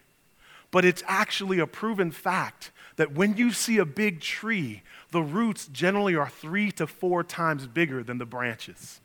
but 0.70 0.84
it's 0.84 1.02
actually 1.06 1.58
a 1.58 1.66
proven 1.66 2.10
fact 2.10 2.70
that 2.96 3.12
when 3.12 3.36
you 3.36 3.52
see 3.52 3.78
a 3.78 3.84
big 3.84 4.20
tree, 4.20 4.82
the 5.10 5.22
roots 5.22 5.66
generally 5.66 6.14
are 6.14 6.28
three 6.28 6.70
to 6.72 6.86
four 6.86 7.22
times 7.22 7.66
bigger 7.66 8.02
than 8.02 8.18
the 8.18 8.26
branches. 8.26 9.00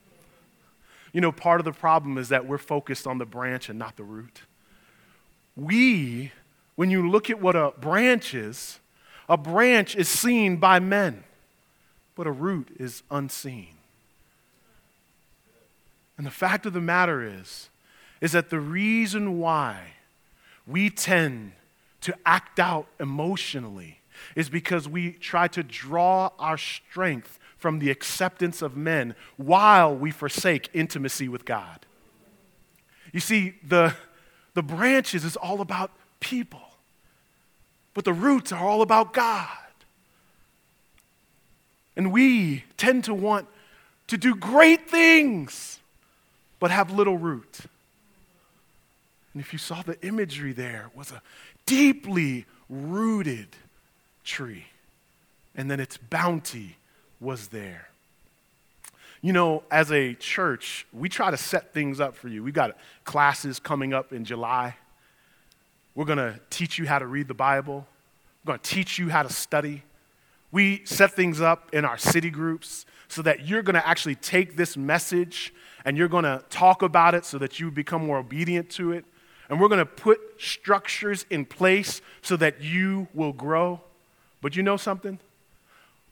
You 1.14 1.22
know, 1.22 1.32
part 1.32 1.60
of 1.60 1.66
the 1.66 1.72
problem 1.72 2.18
is 2.18 2.30
that 2.30 2.46
we're 2.46 2.58
focused 2.58 3.08
on 3.08 3.18
the 3.18 3.26
branch 3.26 3.70
and 3.70 3.80
not 3.80 3.96
the 3.96 4.04
root. 4.04 4.42
We 5.56 6.32
when 6.78 6.92
you 6.92 7.10
look 7.10 7.30
at 7.30 7.42
what 7.42 7.56
a 7.56 7.74
branch 7.82 8.36
is, 8.36 8.80
a 9.28 9.36
branch 9.36 9.96
is 9.96 10.08
seen 10.08 10.58
by 10.58 10.80
men, 10.80 11.24
but 12.16 12.28
a 12.28 12.32
root 12.32 12.70
is 12.80 13.02
unseen. 13.10 13.74
And 16.18 16.26
the 16.26 16.32
fact 16.32 16.68
of 16.68 16.74
the 16.74 16.82
matter 16.82 17.24
is, 17.24 17.70
is 18.22 18.32
that 18.32 18.52
the 18.52 18.60
reason 18.60 19.40
why 19.40 19.94
we 20.68 20.92
tend 20.92 21.54
to 22.02 22.16
act 22.28 22.60
out 22.60 22.88
emotionally 23.00 24.00
is 24.36 24.48
because 24.48 24.88
we 24.88 25.14
try 25.14 25.48
to 25.48 25.64
draw 25.64 26.30
our 26.38 26.60
strength 26.60 27.40
from 27.58 27.80
the 27.80 27.90
acceptance 27.90 28.62
of 28.62 28.78
men 28.78 29.16
while 29.36 29.96
we 29.96 30.12
forsake 30.12 30.70
intimacy 30.74 31.28
with 31.28 31.44
God. 31.44 31.88
You 33.12 33.20
see, 33.20 33.56
the, 33.68 33.96
the 34.54 34.62
branches 34.62 35.26
is 35.26 35.36
all 35.36 35.60
about 35.60 35.90
people 36.20 36.67
but 37.98 38.06
the 38.06 38.14
roots 38.14 38.52
are 38.52 38.64
all 38.64 38.84
about 38.84 39.12
God. 39.12 39.48
And 41.96 42.12
we 42.12 42.64
tend 42.78 43.06
to 43.06 43.14
want 43.16 43.48
to 44.06 44.20
do 44.20 44.36
great 44.36 44.88
things, 44.88 45.80
but 46.60 46.70
have 46.70 46.92
little 46.92 47.18
root. 47.18 47.62
And 49.34 49.42
if 49.42 49.52
you 49.52 49.58
saw 49.58 49.82
the 49.82 50.00
imagery 50.06 50.54
there, 50.54 50.92
was 50.94 51.12
a 51.12 51.24
deeply 51.66 52.46
rooted 52.70 53.48
tree. 54.24 54.68
And 55.56 55.72
then 55.72 55.80
its 55.80 55.98
bounty 55.98 56.78
was 57.20 57.48
there. 57.48 57.90
You 59.24 59.34
know, 59.34 59.64
as 59.72 59.92
a 59.92 60.14
church, 60.14 60.86
we 60.94 61.10
try 61.10 61.32
to 61.32 61.38
set 61.38 61.74
things 61.74 62.00
up 62.00 62.16
for 62.16 62.28
you. 62.28 62.44
We 62.44 62.52
got 62.52 62.78
classes 63.06 63.58
coming 63.58 63.92
up 63.92 64.14
in 64.14 64.24
July. 64.24 64.76
We're 65.98 66.06
going 66.06 66.20
to 66.20 66.40
teach 66.52 66.78
you 66.78 66.86
how 66.86 67.00
to 67.00 67.08
read 67.08 67.28
the 67.28 67.34
Bible. 67.34 67.88
We're 68.46 68.52
going 68.52 68.60
to 68.60 68.70
teach 68.70 69.00
you 69.00 69.10
how 69.10 69.24
to 69.24 69.34
study. 69.34 69.82
We 70.52 70.86
set 70.86 71.14
things 71.14 71.42
up 71.42 71.74
in 71.74 71.86
our 71.86 71.98
city 71.98 72.30
groups 72.30 72.86
so 73.08 73.24
that 73.24 73.48
you're 73.48 73.64
going 73.64 73.74
to 73.74 73.86
actually 73.86 74.14
take 74.14 74.58
this 74.58 74.78
message 74.78 75.52
and 75.86 75.98
you're 75.98 76.08
going 76.08 76.24
to 76.24 76.44
talk 76.52 76.84
about 76.84 77.16
it 77.16 77.26
so 77.26 77.40
that 77.40 77.60
you 77.60 77.72
become 77.72 78.06
more 78.06 78.20
obedient 78.20 78.70
to 78.74 78.92
it. 78.92 79.06
And 79.50 79.60
we're 79.60 79.70
going 79.70 79.80
to 79.80 79.88
put 79.88 80.20
structures 80.38 81.26
in 81.32 81.46
place 81.46 82.00
so 82.22 82.38
that 82.38 82.62
you 82.62 83.08
will 83.16 83.34
grow. 83.34 83.82
But 84.40 84.56
you 84.56 84.62
know 84.62 84.78
something? 84.78 85.18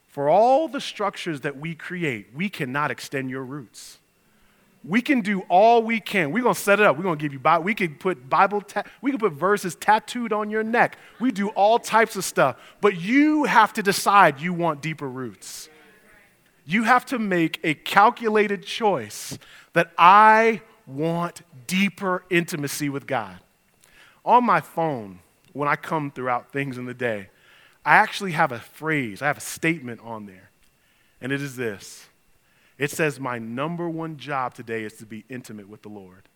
For 0.07 0.29
all 0.29 0.67
the 0.67 0.81
structures 0.81 1.41
that 1.41 1.57
we 1.57 1.75
create, 1.75 2.29
we 2.33 2.49
cannot 2.49 2.89
extend 2.89 3.29
your 3.29 3.43
roots. 3.43 3.99
We 4.87 5.01
can 5.01 5.21
do 5.21 5.41
all 5.49 5.81
we 5.81 5.99
can. 5.99 6.31
We're 6.31 6.43
gonna 6.43 6.55
set 6.55 6.79
it 6.79 6.85
up. 6.85 6.95
We're 6.95 7.03
gonna 7.03 7.15
give 7.15 7.33
you 7.33 7.39
Bible. 7.39 7.63
We 7.63 7.73
can 7.73 7.95
put 7.95 8.29
Bible. 8.29 8.61
Ta- 8.61 8.83
we 9.01 9.11
can 9.11 9.19
put 9.19 9.33
verses 9.33 9.75
tattooed 9.75 10.31
on 10.31 10.49
your 10.49 10.63
neck. 10.63 10.97
We 11.19 11.31
do 11.31 11.49
all 11.49 11.79
types 11.79 12.15
of 12.15 12.23
stuff. 12.23 12.57
But 12.81 12.99
you 12.99 13.45
have 13.45 13.73
to 13.73 13.83
decide 13.83 14.39
you 14.39 14.53
want 14.53 14.81
deeper 14.81 15.09
roots. 15.09 15.69
You 16.65 16.83
have 16.83 17.05
to 17.07 17.19
make 17.19 17.59
a 17.63 17.73
calculated 17.73 18.63
choice 18.63 19.37
that 19.73 19.91
I 19.97 20.61
want 20.85 21.41
deeper 21.67 22.23
intimacy 22.29 22.89
with 22.89 23.07
God. 23.07 23.39
On 24.23 24.43
my 24.43 24.61
phone, 24.61 25.19
when 25.53 25.67
I 25.67 25.75
come 25.75 26.11
throughout 26.11 26.51
things 26.51 26.77
in 26.77 26.85
the 26.85 26.93
day, 26.93 27.29
I 27.85 27.95
actually 27.95 28.31
have 28.31 28.51
a 28.51 28.59
phrase, 28.59 29.21
I 29.21 29.27
have 29.27 29.37
a 29.37 29.41
statement 29.41 30.01
on 30.03 30.25
there. 30.25 30.49
And 31.21 31.31
it 31.31 31.41
is 31.41 31.55
this 31.55 32.07
it 32.77 32.91
says, 32.91 33.20
My 33.20 33.39
number 33.39 33.89
one 33.89 34.17
job 34.17 34.53
today 34.53 34.84
is 34.84 34.94
to 34.96 35.05
be 35.05 35.25
intimate 35.29 35.70
with 35.70 35.82
the 35.82 35.89
Lord. 35.89 36.29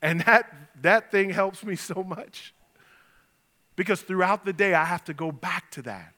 And 0.00 0.20
that, 0.22 0.52
that 0.82 1.10
thing 1.10 1.30
helps 1.30 1.64
me 1.64 1.74
so 1.74 2.04
much. 2.04 2.54
Because 3.76 4.00
throughout 4.00 4.44
the 4.44 4.52
day, 4.52 4.74
I 4.74 4.84
have 4.84 5.04
to 5.04 5.14
go 5.14 5.32
back 5.32 5.70
to 5.72 5.82
that. 5.82 6.14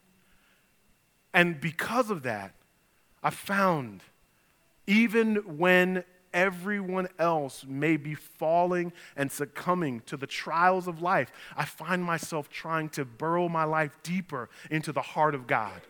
And 1.32 1.60
because 1.60 2.10
of 2.10 2.22
that, 2.22 2.54
I 3.22 3.30
found 3.30 4.02
even 4.86 5.36
when 5.58 6.04
everyone 6.32 7.08
else 7.18 7.64
may 7.66 7.96
be 7.96 8.14
falling 8.14 8.92
and 9.16 9.30
succumbing 9.30 10.00
to 10.06 10.16
the 10.16 10.26
trials 10.26 10.86
of 10.86 11.02
life, 11.02 11.30
I 11.56 11.64
find 11.64 12.04
myself 12.04 12.48
trying 12.48 12.88
to 12.90 13.04
burrow 13.04 13.48
my 13.48 13.64
life 13.64 13.96
deeper 14.02 14.48
into 14.70 14.92
the 14.92 15.02
heart 15.02 15.34
of 15.34 15.46
God 15.46 15.80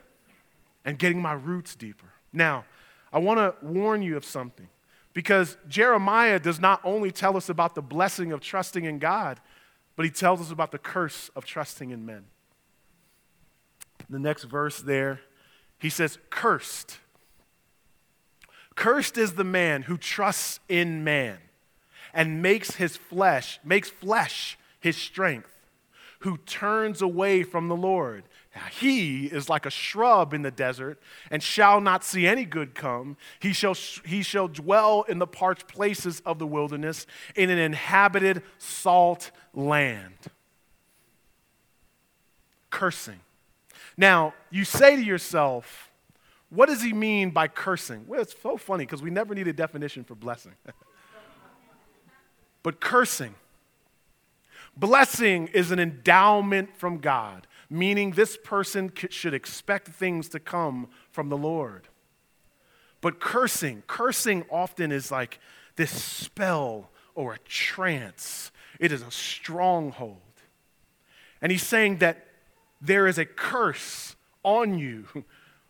and 0.84 0.98
getting 0.98 1.20
my 1.20 1.32
roots 1.32 1.74
deeper. 1.74 2.12
Now, 2.32 2.64
I 3.12 3.18
want 3.18 3.38
to 3.38 3.54
warn 3.64 4.02
you 4.02 4.16
of 4.16 4.24
something 4.24 4.68
because 5.12 5.56
Jeremiah 5.68 6.38
does 6.38 6.60
not 6.60 6.80
only 6.84 7.10
tell 7.10 7.36
us 7.36 7.48
about 7.48 7.74
the 7.74 7.82
blessing 7.82 8.32
of 8.32 8.40
trusting 8.40 8.84
in 8.84 8.98
God, 8.98 9.40
but 9.96 10.04
he 10.04 10.10
tells 10.10 10.40
us 10.40 10.50
about 10.50 10.70
the 10.70 10.78
curse 10.78 11.30
of 11.34 11.44
trusting 11.44 11.90
in 11.90 12.06
men. 12.06 12.24
The 14.08 14.18
next 14.18 14.44
verse 14.44 14.80
there, 14.80 15.20
he 15.78 15.90
says, 15.90 16.18
Cursed 16.30 16.98
Cursed 18.80 19.18
is 19.18 19.34
the 19.34 19.44
man 19.44 19.82
who 19.82 19.98
trusts 19.98 20.58
in 20.66 21.04
man 21.04 21.36
and 22.14 22.40
makes 22.40 22.76
his 22.76 22.96
flesh, 22.96 23.60
makes 23.62 23.90
flesh 23.90 24.58
his 24.80 24.96
strength, 24.96 25.52
who 26.20 26.38
turns 26.38 27.02
away 27.02 27.42
from 27.42 27.68
the 27.68 27.76
Lord. 27.76 28.24
He 28.72 29.26
is 29.26 29.48
like 29.48 29.64
a 29.64 29.70
shrub 29.70 30.34
in 30.34 30.42
the 30.42 30.50
desert 30.50 31.00
and 31.30 31.40
shall 31.40 31.80
not 31.80 32.02
see 32.02 32.26
any 32.26 32.44
good 32.44 32.74
come. 32.74 33.16
He 33.38 33.52
shall, 33.52 33.74
he 34.04 34.22
shall 34.22 34.48
dwell 34.48 35.04
in 35.08 35.20
the 35.20 35.26
parched 35.26 35.68
places 35.68 36.20
of 36.26 36.40
the 36.40 36.46
wilderness 36.46 37.06
in 37.36 37.48
an 37.48 37.58
inhabited 37.58 38.42
salt 38.58 39.30
land. 39.54 40.16
Cursing. 42.70 43.20
Now, 43.96 44.34
you 44.50 44.64
say 44.64 44.96
to 44.96 45.02
yourself, 45.02 45.90
what 46.48 46.68
does 46.68 46.82
he 46.82 46.92
mean 46.92 47.30
by 47.30 47.46
cursing? 47.46 48.04
Well, 48.08 48.20
it's 48.20 48.34
so 48.42 48.56
funny 48.56 48.84
because 48.84 49.02
we 49.02 49.10
never 49.10 49.34
need 49.34 49.46
a 49.46 49.52
definition 49.52 50.02
for 50.02 50.16
blessing. 50.16 50.54
but 52.64 52.80
cursing. 52.80 53.36
Blessing 54.76 55.48
is 55.48 55.70
an 55.70 55.78
endowment 55.78 56.76
from 56.76 56.98
God, 56.98 57.46
meaning 57.70 58.10
this 58.10 58.36
person 58.36 58.92
should 59.08 59.32
expect 59.32 59.88
things 59.88 60.28
to 60.30 60.40
come 60.40 60.88
from 61.10 61.28
the 61.28 61.38
Lord. 61.38 61.86
But 63.00 63.20
cursing, 63.20 63.84
cursing 63.86 64.44
often 64.50 64.92
is 64.92 65.10
like 65.10 65.38
this 65.76 65.90
spell 65.90 66.90
or 67.14 67.34
a 67.34 67.38
trance, 67.38 68.50
it 68.78 68.92
is 68.92 69.02
a 69.02 69.10
stronghold. 69.10 70.18
And 71.40 71.50
he's 71.50 71.62
saying 71.62 71.98
that 71.98 72.26
there 72.80 73.06
is 73.06 73.18
a 73.18 73.24
curse 73.24 74.16
on 74.42 74.78
you 74.78 75.06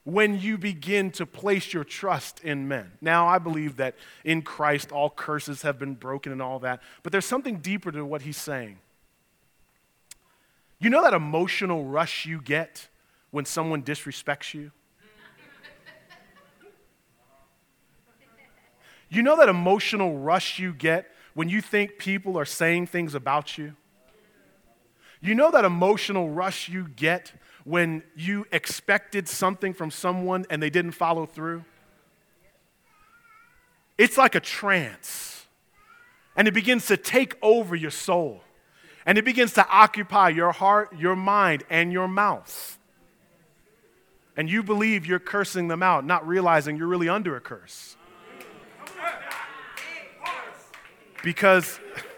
when 0.04 0.40
you 0.40 0.56
begin 0.56 1.10
to 1.10 1.26
place 1.26 1.72
your 1.72 1.84
trust 1.84 2.40
in 2.40 2.66
men. 2.66 2.90
Now, 3.00 3.28
I 3.28 3.38
believe 3.38 3.76
that 3.76 3.94
in 4.24 4.42
Christ 4.42 4.90
all 4.90 5.10
curses 5.10 5.62
have 5.62 5.78
been 5.78 5.94
broken 5.94 6.32
and 6.32 6.40
all 6.40 6.58
that, 6.60 6.82
but 7.02 7.12
there's 7.12 7.26
something 7.26 7.58
deeper 7.58 7.92
to 7.92 8.04
what 8.04 8.22
he's 8.22 8.38
saying. 8.38 8.78
You 10.80 10.88
know 10.88 11.02
that 11.02 11.12
emotional 11.12 11.84
rush 11.84 12.24
you 12.24 12.40
get 12.40 12.88
when 13.30 13.44
someone 13.44 13.82
disrespects 13.82 14.54
you? 14.54 14.72
You 19.10 19.22
know 19.22 19.36
that 19.36 19.48
emotional 19.48 20.18
rush 20.18 20.58
you 20.58 20.72
get 20.72 21.06
when 21.34 21.48
you 21.48 21.60
think 21.60 21.98
people 21.98 22.38
are 22.38 22.44
saying 22.44 22.86
things 22.86 23.14
about 23.14 23.58
you? 23.58 23.76
You 25.20 25.34
know 25.34 25.50
that 25.50 25.66
emotional 25.66 26.30
rush 26.30 26.68
you 26.68 26.88
get 26.96 27.32
when 27.64 28.02
you 28.16 28.46
expected 28.50 29.28
something 29.28 29.74
from 29.74 29.90
someone 29.90 30.46
and 30.48 30.62
they 30.62 30.70
didn't 30.70 30.92
follow 30.92 31.26
through? 31.26 31.64
It's 33.98 34.16
like 34.16 34.34
a 34.34 34.40
trance. 34.40 35.44
And 36.36 36.48
it 36.48 36.54
begins 36.54 36.86
to 36.86 36.96
take 36.96 37.36
over 37.42 37.76
your 37.76 37.90
soul. 37.90 38.42
And 39.06 39.18
it 39.18 39.24
begins 39.24 39.52
to 39.54 39.66
occupy 39.68 40.28
your 40.28 40.52
heart, 40.52 40.96
your 40.96 41.16
mind, 41.16 41.64
and 41.70 41.92
your 41.92 42.08
mouth. 42.08 42.78
And 44.36 44.50
you 44.50 44.62
believe 44.62 45.06
you're 45.06 45.18
cursing 45.18 45.68
them 45.68 45.82
out, 45.82 46.04
not 46.04 46.26
realizing 46.26 46.76
you're 46.76 46.86
really 46.86 47.08
under 47.08 47.36
a 47.36 47.40
curse. 47.40 47.96
Because 51.22 51.80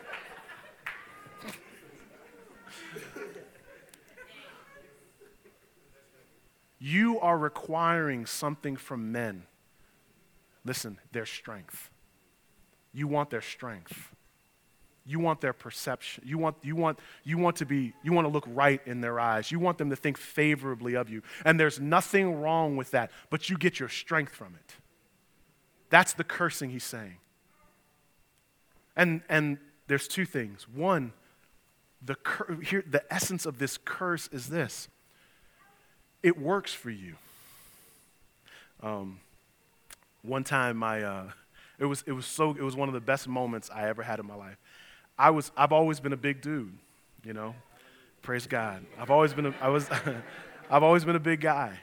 You 6.84 7.20
are 7.20 7.38
requiring 7.38 8.26
something 8.26 8.74
from 8.74 9.12
men. 9.12 9.44
Listen, 10.64 10.98
their 11.12 11.26
strength. 11.26 11.90
You 12.92 13.06
want 13.06 13.30
their 13.30 13.40
strength. 13.40 14.12
You 15.04 15.18
want 15.18 15.40
their 15.40 15.52
perception. 15.52 16.22
You 16.26 16.38
want, 16.38 16.56
you, 16.62 16.76
want, 16.76 16.98
you 17.24 17.36
want 17.38 17.56
to 17.56 17.66
be, 17.66 17.92
you 18.04 18.12
want 18.12 18.26
to 18.26 18.32
look 18.32 18.44
right 18.48 18.80
in 18.86 19.00
their 19.00 19.18
eyes. 19.18 19.50
You 19.50 19.58
want 19.58 19.78
them 19.78 19.90
to 19.90 19.96
think 19.96 20.16
favorably 20.16 20.94
of 20.94 21.10
you. 21.10 21.22
And 21.44 21.58
there's 21.58 21.80
nothing 21.80 22.40
wrong 22.40 22.76
with 22.76 22.92
that, 22.92 23.10
but 23.28 23.50
you 23.50 23.58
get 23.58 23.80
your 23.80 23.88
strength 23.88 24.32
from 24.32 24.54
it. 24.54 24.76
That's 25.90 26.12
the 26.12 26.24
cursing 26.24 26.70
he's 26.70 26.84
saying. 26.84 27.16
And, 28.96 29.22
and 29.28 29.58
there's 29.88 30.06
two 30.06 30.24
things. 30.24 30.68
One, 30.68 31.12
the, 32.04 32.14
cur- 32.14 32.60
here, 32.62 32.84
the 32.88 33.02
essence 33.12 33.44
of 33.44 33.58
this 33.58 33.78
curse 33.84 34.28
is 34.32 34.48
this 34.48 34.88
it 36.22 36.38
works 36.38 36.72
for 36.72 36.90
you. 36.90 37.16
Um, 38.80 39.20
one 40.22 40.44
time, 40.44 40.76
my, 40.76 41.02
uh, 41.02 41.30
it, 41.78 41.86
was, 41.86 42.04
it, 42.06 42.12
was 42.12 42.26
so, 42.26 42.50
it 42.50 42.62
was 42.62 42.76
one 42.76 42.88
of 42.88 42.94
the 42.94 43.00
best 43.00 43.26
moments 43.26 43.70
I 43.74 43.88
ever 43.88 44.02
had 44.02 44.20
in 44.20 44.26
my 44.26 44.36
life. 44.36 44.58
I 45.18 45.30
was, 45.30 45.50
I've 45.56 45.72
always 45.72 46.00
been 46.00 46.12
a 46.12 46.16
big 46.16 46.40
dude, 46.40 46.76
you 47.24 47.32
know. 47.32 47.54
Praise 48.22 48.46
God. 48.46 48.84
I've 48.98 49.10
always 49.10 49.32
been 49.32 49.46
a, 49.46 49.54
I 49.60 49.68
was, 49.68 49.88
I've 50.70 50.82
always 50.82 51.04
been 51.04 51.16
a 51.16 51.20
big 51.20 51.40
guy. 51.40 51.78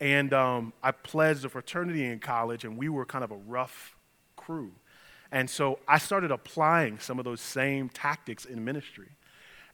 And 0.00 0.32
um, 0.32 0.72
I 0.82 0.92
pledged 0.92 1.44
a 1.44 1.48
fraternity 1.48 2.04
in 2.04 2.20
college, 2.20 2.64
and 2.64 2.78
we 2.78 2.88
were 2.88 3.04
kind 3.04 3.24
of 3.24 3.32
a 3.32 3.36
rough 3.36 3.96
crew. 4.36 4.70
And 5.32 5.50
so 5.50 5.80
I 5.86 5.98
started 5.98 6.30
applying 6.30 7.00
some 7.00 7.18
of 7.18 7.24
those 7.24 7.40
same 7.40 7.88
tactics 7.88 8.44
in 8.44 8.64
ministry. 8.64 9.08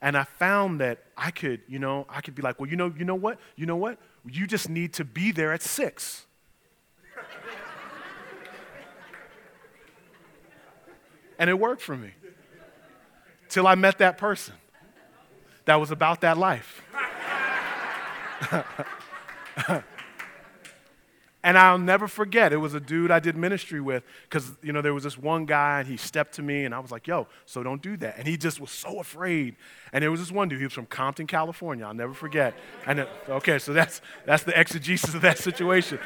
And 0.00 0.16
I 0.16 0.24
found 0.24 0.80
that 0.80 1.04
I 1.16 1.30
could, 1.30 1.60
you 1.68 1.78
know, 1.78 2.06
I 2.08 2.20
could 2.20 2.34
be 2.34 2.42
like, 2.42 2.58
well, 2.58 2.68
you 2.68 2.76
know, 2.76 2.92
you 2.96 3.04
know 3.04 3.14
what? 3.14 3.38
You 3.56 3.66
know 3.66 3.76
what? 3.76 3.98
You 4.26 4.46
just 4.46 4.68
need 4.68 4.94
to 4.94 5.04
be 5.04 5.30
there 5.30 5.52
at 5.52 5.62
six. 5.62 6.26
and 11.38 11.48
it 11.48 11.58
worked 11.58 11.82
for 11.82 11.96
me. 11.96 12.10
Till 13.54 13.68
I 13.68 13.76
met 13.76 13.98
that 13.98 14.18
person 14.18 14.54
that 15.64 15.76
was 15.76 15.92
about 15.92 16.22
that 16.22 16.36
life. 16.36 16.82
And 21.46 21.58
I'll 21.58 21.76
never 21.76 22.08
forget, 22.08 22.54
it 22.54 22.56
was 22.56 22.72
a 22.72 22.80
dude 22.80 23.10
I 23.10 23.20
did 23.20 23.36
ministry 23.36 23.78
with 23.78 24.02
because, 24.22 24.50
you 24.62 24.72
know, 24.72 24.80
there 24.80 24.94
was 24.94 25.04
this 25.04 25.18
one 25.18 25.44
guy 25.44 25.80
and 25.80 25.86
he 25.86 25.98
stepped 25.98 26.36
to 26.36 26.42
me 26.42 26.64
and 26.64 26.74
I 26.74 26.78
was 26.78 26.90
like, 26.90 27.06
yo, 27.06 27.26
so 27.44 27.62
don't 27.62 27.82
do 27.82 27.98
that. 27.98 28.16
And 28.16 28.26
he 28.26 28.38
just 28.38 28.60
was 28.60 28.70
so 28.70 28.98
afraid. 28.98 29.56
And 29.92 30.02
there 30.02 30.10
was 30.10 30.20
this 30.20 30.32
one 30.32 30.48
dude, 30.48 30.60
he 30.60 30.64
was 30.64 30.72
from 30.72 30.86
Compton, 30.86 31.26
California. 31.26 31.84
I'll 31.84 31.92
never 31.92 32.14
forget. 32.14 32.54
And 32.86 33.00
it, 33.00 33.08
okay, 33.28 33.58
so 33.58 33.74
that's, 33.74 34.00
that's 34.24 34.44
the 34.44 34.58
exegesis 34.58 35.14
of 35.14 35.20
that 35.20 35.36
situation. 35.36 35.98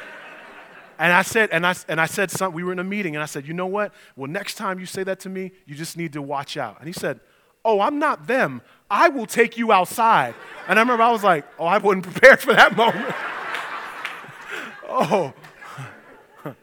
And 0.99 1.13
I 1.13 1.23
said, 1.23 1.51
and 1.53 1.65
I, 1.65 1.77
and 1.87 2.01
I 2.01 2.07
said 2.07 2.33
something, 2.33 2.57
we 2.57 2.65
were 2.65 2.73
in 2.73 2.81
a 2.81 2.85
meeting 2.85 3.15
and 3.15 3.23
I 3.23 3.27
said, 3.27 3.47
you 3.47 3.55
know 3.55 3.67
what? 3.67 3.95
Well, 4.17 4.29
next 4.29 4.55
time 4.55 4.81
you 4.81 4.87
say 4.87 5.05
that 5.05 5.21
to 5.21 5.29
me, 5.29 5.53
you 5.67 5.77
just 5.77 5.97
need 5.97 6.15
to 6.15 6.21
watch 6.21 6.57
out. 6.57 6.79
And 6.81 6.89
he 6.89 6.93
said, 6.93 7.21
oh, 7.65 7.81
I'm 7.81 7.99
not 7.99 8.27
them. 8.27 8.63
I 8.91 9.09
will 9.09 9.27
take 9.27 9.59
you 9.59 9.73
outside. 9.73 10.35
And 10.67 10.79
I 10.79 10.83
remember 10.83 11.03
I 11.03 11.11
was 11.11 11.25
like, 11.25 11.45
oh, 11.59 11.67
I 11.67 11.79
wasn't 11.79 12.05
prepared 12.05 12.41
for 12.41 12.55
that 12.55 12.77
moment. 12.77 13.15
Oh. 14.89 15.33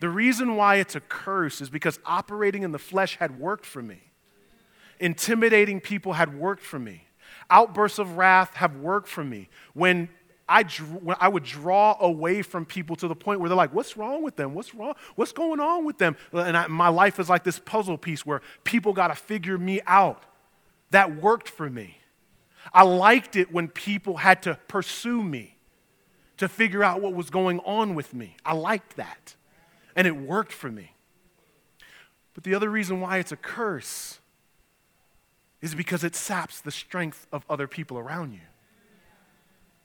the 0.00 0.08
reason 0.08 0.56
why 0.56 0.76
it's 0.76 0.94
a 0.94 1.00
curse 1.00 1.60
is 1.60 1.70
because 1.70 1.98
operating 2.04 2.62
in 2.62 2.72
the 2.72 2.78
flesh 2.78 3.16
had 3.16 3.38
worked 3.38 3.66
for 3.66 3.82
me. 3.82 4.00
Intimidating 5.00 5.80
people 5.80 6.14
had 6.14 6.38
worked 6.38 6.62
for 6.62 6.78
me. 6.78 7.08
Outbursts 7.50 7.98
of 7.98 8.16
wrath 8.16 8.54
have 8.54 8.76
worked 8.76 9.08
for 9.08 9.24
me. 9.24 9.48
When 9.74 10.08
I, 10.48 10.64
I 11.18 11.28
would 11.28 11.44
draw 11.44 11.96
away 11.98 12.42
from 12.42 12.66
people 12.66 12.96
to 12.96 13.08
the 13.08 13.14
point 13.14 13.40
where 13.40 13.48
they're 13.48 13.56
like, 13.56 13.72
What's 13.72 13.96
wrong 13.96 14.22
with 14.22 14.36
them? 14.36 14.54
What's 14.54 14.74
wrong? 14.74 14.94
What's 15.14 15.32
going 15.32 15.60
on 15.60 15.84
with 15.84 15.98
them? 15.98 16.16
And 16.32 16.56
I, 16.56 16.66
my 16.66 16.88
life 16.88 17.18
is 17.18 17.28
like 17.28 17.44
this 17.44 17.58
puzzle 17.58 17.96
piece 17.96 18.26
where 18.26 18.42
people 18.62 18.92
got 18.92 19.08
to 19.08 19.14
figure 19.14 19.58
me 19.58 19.80
out. 19.86 20.22
That 20.90 21.16
worked 21.16 21.48
for 21.48 21.68
me. 21.68 21.98
I 22.72 22.82
liked 22.82 23.36
it 23.36 23.52
when 23.52 23.68
people 23.68 24.18
had 24.18 24.42
to 24.42 24.58
pursue 24.68 25.22
me 25.22 25.56
to 26.36 26.48
figure 26.48 26.82
out 26.82 27.00
what 27.00 27.14
was 27.14 27.30
going 27.30 27.60
on 27.60 27.94
with 27.94 28.14
me. 28.14 28.36
I 28.44 28.54
liked 28.54 28.96
that. 28.96 29.34
And 29.96 30.06
it 30.06 30.16
worked 30.16 30.52
for 30.52 30.70
me. 30.70 30.92
But 32.34 32.44
the 32.44 32.54
other 32.54 32.68
reason 32.68 33.00
why 33.00 33.18
it's 33.18 33.32
a 33.32 33.36
curse 33.36 34.18
is 35.62 35.74
because 35.74 36.04
it 36.04 36.14
saps 36.14 36.60
the 36.60 36.70
strength 36.70 37.26
of 37.32 37.44
other 37.48 37.66
people 37.66 37.96
around 37.96 38.32
you. 38.32 38.40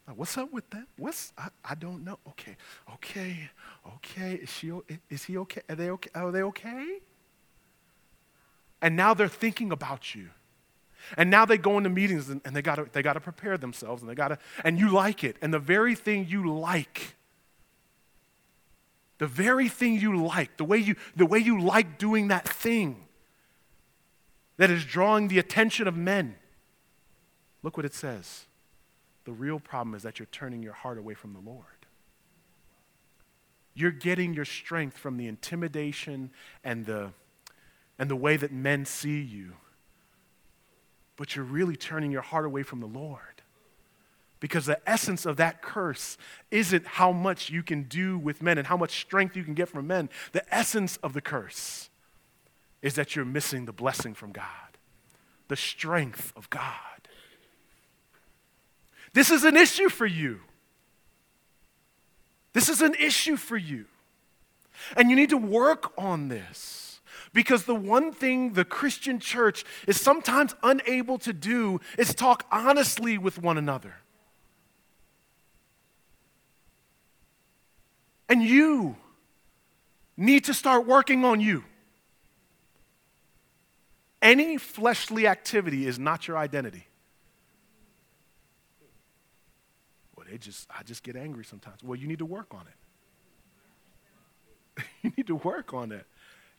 Uh, 0.09 0.13
what's 0.15 0.37
up 0.37 0.51
with 0.51 0.69
that? 0.71 0.85
What's 0.97 1.33
I, 1.37 1.49
I 1.63 1.75
don't 1.75 2.03
know. 2.03 2.17
Okay, 2.29 2.55
okay, 2.93 3.49
okay. 3.95 4.35
Is 4.35 4.49
she? 4.49 4.71
Is 5.09 5.25
he 5.25 5.37
okay? 5.37 5.61
Are 5.69 5.75
they 5.75 5.89
okay? 5.91 6.09
Are 6.15 6.31
they 6.31 6.41
okay? 6.43 6.99
And 8.81 8.95
now 8.95 9.13
they're 9.13 9.27
thinking 9.27 9.71
about 9.71 10.15
you. 10.15 10.29
And 11.15 11.29
now 11.29 11.45
they 11.45 11.57
go 11.57 11.77
into 11.77 11.89
meetings 11.89 12.29
and, 12.29 12.41
and 12.43 12.55
they 12.55 12.61
gotta 12.61 12.87
they 12.91 13.01
gotta 13.01 13.19
prepare 13.19 13.57
themselves 13.57 14.01
and 14.01 14.09
they 14.09 14.15
gotta 14.15 14.39
and 14.63 14.79
you 14.79 14.89
like 14.89 15.23
it. 15.23 15.37
And 15.41 15.53
the 15.53 15.59
very 15.59 15.95
thing 15.95 16.25
you 16.27 16.51
like, 16.51 17.15
the 19.17 19.27
very 19.27 19.69
thing 19.69 19.99
you 19.99 20.25
like, 20.25 20.57
the 20.57 20.65
way 20.65 20.77
you 20.77 20.95
the 21.15 21.25
way 21.25 21.39
you 21.39 21.61
like 21.61 21.97
doing 21.97 22.29
that 22.29 22.47
thing 22.47 23.05
that 24.57 24.69
is 24.69 24.83
drawing 24.85 25.27
the 25.27 25.39
attention 25.39 25.87
of 25.87 25.95
men. 25.95 26.35
Look 27.61 27.77
what 27.77 27.85
it 27.85 27.93
says. 27.93 28.45
The 29.29 29.33
real 29.33 29.59
problem 29.59 29.93
is 29.93 30.01
that 30.01 30.17
you're 30.17 30.25
turning 30.31 30.63
your 30.63 30.73
heart 30.73 30.97
away 30.97 31.13
from 31.13 31.33
the 31.33 31.39
Lord. 31.39 31.65
You're 33.75 33.91
getting 33.91 34.33
your 34.33 34.45
strength 34.45 34.97
from 34.97 35.17
the 35.17 35.27
intimidation 35.27 36.31
and 36.63 36.85
the, 36.85 37.11
and 37.99 38.09
the 38.09 38.15
way 38.15 38.37
that 38.37 38.51
men 38.51 38.85
see 38.85 39.21
you 39.21 39.53
but 41.19 41.35
you're 41.35 41.43
really 41.43 41.75
turning 41.75 42.11
your 42.11 42.21
heart 42.21 42.45
away 42.45 42.63
from 42.63 42.79
the 42.79 42.87
Lord. 42.87 43.41
Because 44.39 44.65
the 44.65 44.79
essence 44.89 45.25
of 45.25 45.35
that 45.35 45.61
curse 45.61 46.17
isn't 46.49 46.87
how 46.87 47.11
much 47.11 47.49
you 47.49 47.61
can 47.61 47.83
do 47.83 48.17
with 48.17 48.41
men 48.41 48.57
and 48.57 48.65
how 48.65 48.77
much 48.77 49.01
strength 49.01 49.35
you 49.35 49.43
can 49.43 49.53
get 49.53 49.67
from 49.67 49.85
men. 49.85 50.07
The 50.31 50.45
essence 50.55 50.95
of 51.03 51.11
the 51.11 51.19
curse 51.19 51.89
is 52.81 52.95
that 52.95 53.17
you're 53.17 53.25
missing 53.25 53.65
the 53.65 53.73
blessing 53.73 54.13
from 54.13 54.31
God, 54.31 54.77
the 55.49 55.57
strength 55.57 56.31
of 56.37 56.49
God. 56.49 56.98
This 59.13 59.31
is 59.31 59.43
an 59.43 59.55
issue 59.55 59.89
for 59.89 60.05
you. 60.05 60.39
This 62.53 62.69
is 62.69 62.81
an 62.81 62.95
issue 62.95 63.35
for 63.35 63.57
you. 63.57 63.85
And 64.95 65.09
you 65.09 65.15
need 65.15 65.29
to 65.29 65.37
work 65.37 65.91
on 65.97 66.27
this. 66.29 67.01
Because 67.31 67.65
the 67.65 67.75
one 67.75 68.11
thing 68.11 68.53
the 68.53 68.65
Christian 68.65 69.19
church 69.19 69.63
is 69.87 70.01
sometimes 70.01 70.55
unable 70.63 71.19
to 71.19 71.33
do 71.33 71.79
is 71.97 72.15
talk 72.15 72.45
honestly 72.51 73.17
with 73.17 73.41
one 73.41 73.57
another. 73.57 73.95
And 78.27 78.41
you 78.43 78.95
need 80.17 80.45
to 80.45 80.53
start 80.53 80.85
working 80.85 81.23
on 81.23 81.39
you. 81.39 81.63
Any 84.21 84.57
fleshly 84.57 85.27
activity 85.27 85.87
is 85.87 85.97
not 85.97 86.27
your 86.27 86.37
identity. 86.37 86.87
They 90.29 90.37
just 90.37 90.67
I 90.69 90.83
just 90.83 91.03
get 91.03 91.15
angry 91.15 91.45
sometimes. 91.45 91.83
Well, 91.83 91.97
you 91.97 92.07
need 92.07 92.19
to 92.19 92.25
work 92.25 92.53
on 92.53 92.65
it. 94.77 94.83
you 95.01 95.11
need 95.17 95.27
to 95.27 95.35
work 95.35 95.73
on 95.73 95.91
it. 95.91 96.05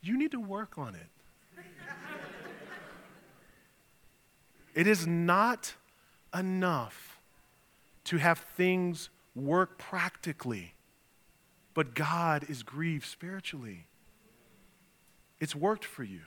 You 0.03 0.19
need 0.19 0.33
to 0.33 0.41
work 0.41 0.79
on 0.79 0.95
it. 0.95 1.09
it 4.75 4.87
is 4.87 5.07
not 5.07 5.75
enough 6.35 7.21
to 8.05 8.17
have 8.17 8.39
things 8.39 9.11
work 9.35 9.79
practically, 9.79 10.75
but 11.75 11.95
God 11.95 12.45
is 12.49 12.63
grieved 12.63 13.07
spiritually. 13.07 13.87
It's 15.39 15.55
worked 15.55 15.85
for 15.85 16.05
you. 16.05 16.21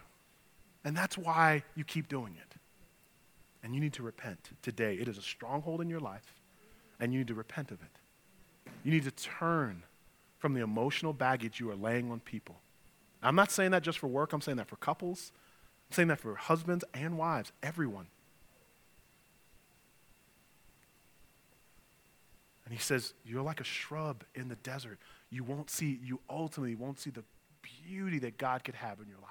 And 0.83 0.95
that's 0.95 1.17
why 1.17 1.63
you 1.75 1.83
keep 1.83 2.07
doing 2.07 2.35
it. 2.35 2.57
And 3.63 3.73
you 3.73 3.79
need 3.79 3.93
to 3.93 4.03
repent 4.03 4.49
today. 4.61 4.95
It 4.95 5.07
is 5.07 5.17
a 5.17 5.21
stronghold 5.21 5.79
in 5.79 5.89
your 5.89 6.01
life, 6.01 6.35
and 6.99 7.13
you 7.13 7.19
need 7.19 7.27
to 7.27 7.35
repent 7.35 7.71
of 7.71 7.81
it. 7.81 8.71
You 8.83 8.91
need 8.91 9.03
to 9.03 9.11
turn 9.11 9.83
from 10.37 10.53
the 10.53 10.61
emotional 10.61 11.13
baggage 11.13 11.59
you 11.59 11.69
are 11.69 11.75
laying 11.75 12.11
on 12.11 12.19
people 12.19 12.57
I'm 13.23 13.35
not 13.35 13.51
saying 13.51 13.71
that 13.71 13.83
just 13.83 13.99
for 13.99 14.07
work, 14.07 14.33
I'm 14.33 14.41
saying 14.41 14.57
that 14.57 14.67
for 14.67 14.75
couples, 14.75 15.31
I'm 15.89 15.95
saying 15.95 16.07
that 16.09 16.19
for 16.19 16.35
husbands 16.35 16.83
and 16.93 17.17
wives, 17.17 17.51
everyone. 17.63 18.07
And 22.65 22.73
he 22.73 22.79
says, 22.79 23.13
You're 23.25 23.41
like 23.41 23.61
a 23.61 23.65
shrub 23.65 24.23
in 24.35 24.49
the 24.49 24.55
desert. 24.55 24.99
You 25.29 25.43
won't 25.43 25.69
see, 25.69 25.99
you 26.03 26.19
ultimately 26.29 26.75
won't 26.75 26.99
see 26.99 27.09
the 27.09 27.23
beauty 27.61 28.19
that 28.19 28.37
God 28.37 28.63
could 28.63 28.75
have 28.75 28.99
in 28.99 29.07
your 29.07 29.19
life. 29.19 29.29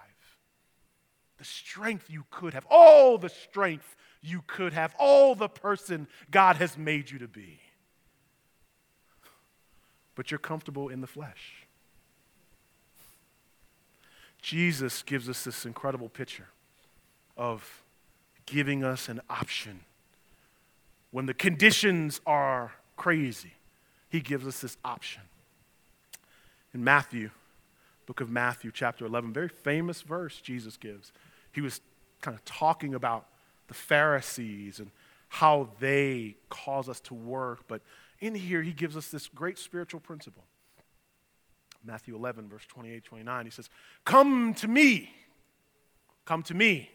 The 1.42 1.48
strength 1.48 2.08
you 2.08 2.24
could 2.30 2.54
have, 2.54 2.64
all 2.70 3.18
the 3.18 3.28
strength 3.28 3.96
you 4.20 4.44
could 4.46 4.72
have, 4.74 4.94
all 4.96 5.34
the 5.34 5.48
person 5.48 6.06
God 6.30 6.54
has 6.54 6.78
made 6.78 7.10
you 7.10 7.18
to 7.18 7.26
be. 7.26 7.58
But 10.14 10.30
you're 10.30 10.38
comfortable 10.38 10.88
in 10.88 11.00
the 11.00 11.08
flesh. 11.08 11.66
Jesus 14.40 15.02
gives 15.02 15.28
us 15.28 15.42
this 15.42 15.66
incredible 15.66 16.08
picture 16.08 16.46
of 17.36 17.82
giving 18.46 18.84
us 18.84 19.08
an 19.08 19.20
option. 19.28 19.80
When 21.10 21.26
the 21.26 21.34
conditions 21.34 22.20
are 22.24 22.70
crazy, 22.96 23.54
he 24.08 24.20
gives 24.20 24.46
us 24.46 24.60
this 24.60 24.76
option. 24.84 25.22
In 26.72 26.84
Matthew, 26.84 27.30
book 28.06 28.20
of 28.20 28.30
Matthew, 28.30 28.70
chapter 28.72 29.04
11, 29.04 29.32
very 29.32 29.48
famous 29.48 30.02
verse 30.02 30.40
Jesus 30.40 30.76
gives. 30.76 31.10
He 31.52 31.60
was 31.60 31.80
kind 32.20 32.36
of 32.36 32.44
talking 32.44 32.94
about 32.94 33.26
the 33.68 33.74
Pharisees 33.74 34.78
and 34.80 34.90
how 35.28 35.70
they 35.80 36.36
cause 36.50 36.88
us 36.88 37.00
to 37.00 37.14
work, 37.14 37.64
but 37.66 37.80
in 38.20 38.34
here 38.34 38.62
he 38.62 38.72
gives 38.72 38.96
us 38.96 39.08
this 39.08 39.28
great 39.28 39.58
spiritual 39.58 40.00
principle. 40.00 40.44
Matthew 41.84 42.14
11, 42.14 42.48
verse 42.48 42.64
28, 42.66 43.04
29, 43.04 43.44
he 43.44 43.50
says, 43.50 43.68
Come 44.04 44.54
to 44.54 44.68
me, 44.68 45.12
come 46.24 46.42
to 46.44 46.54
me, 46.54 46.90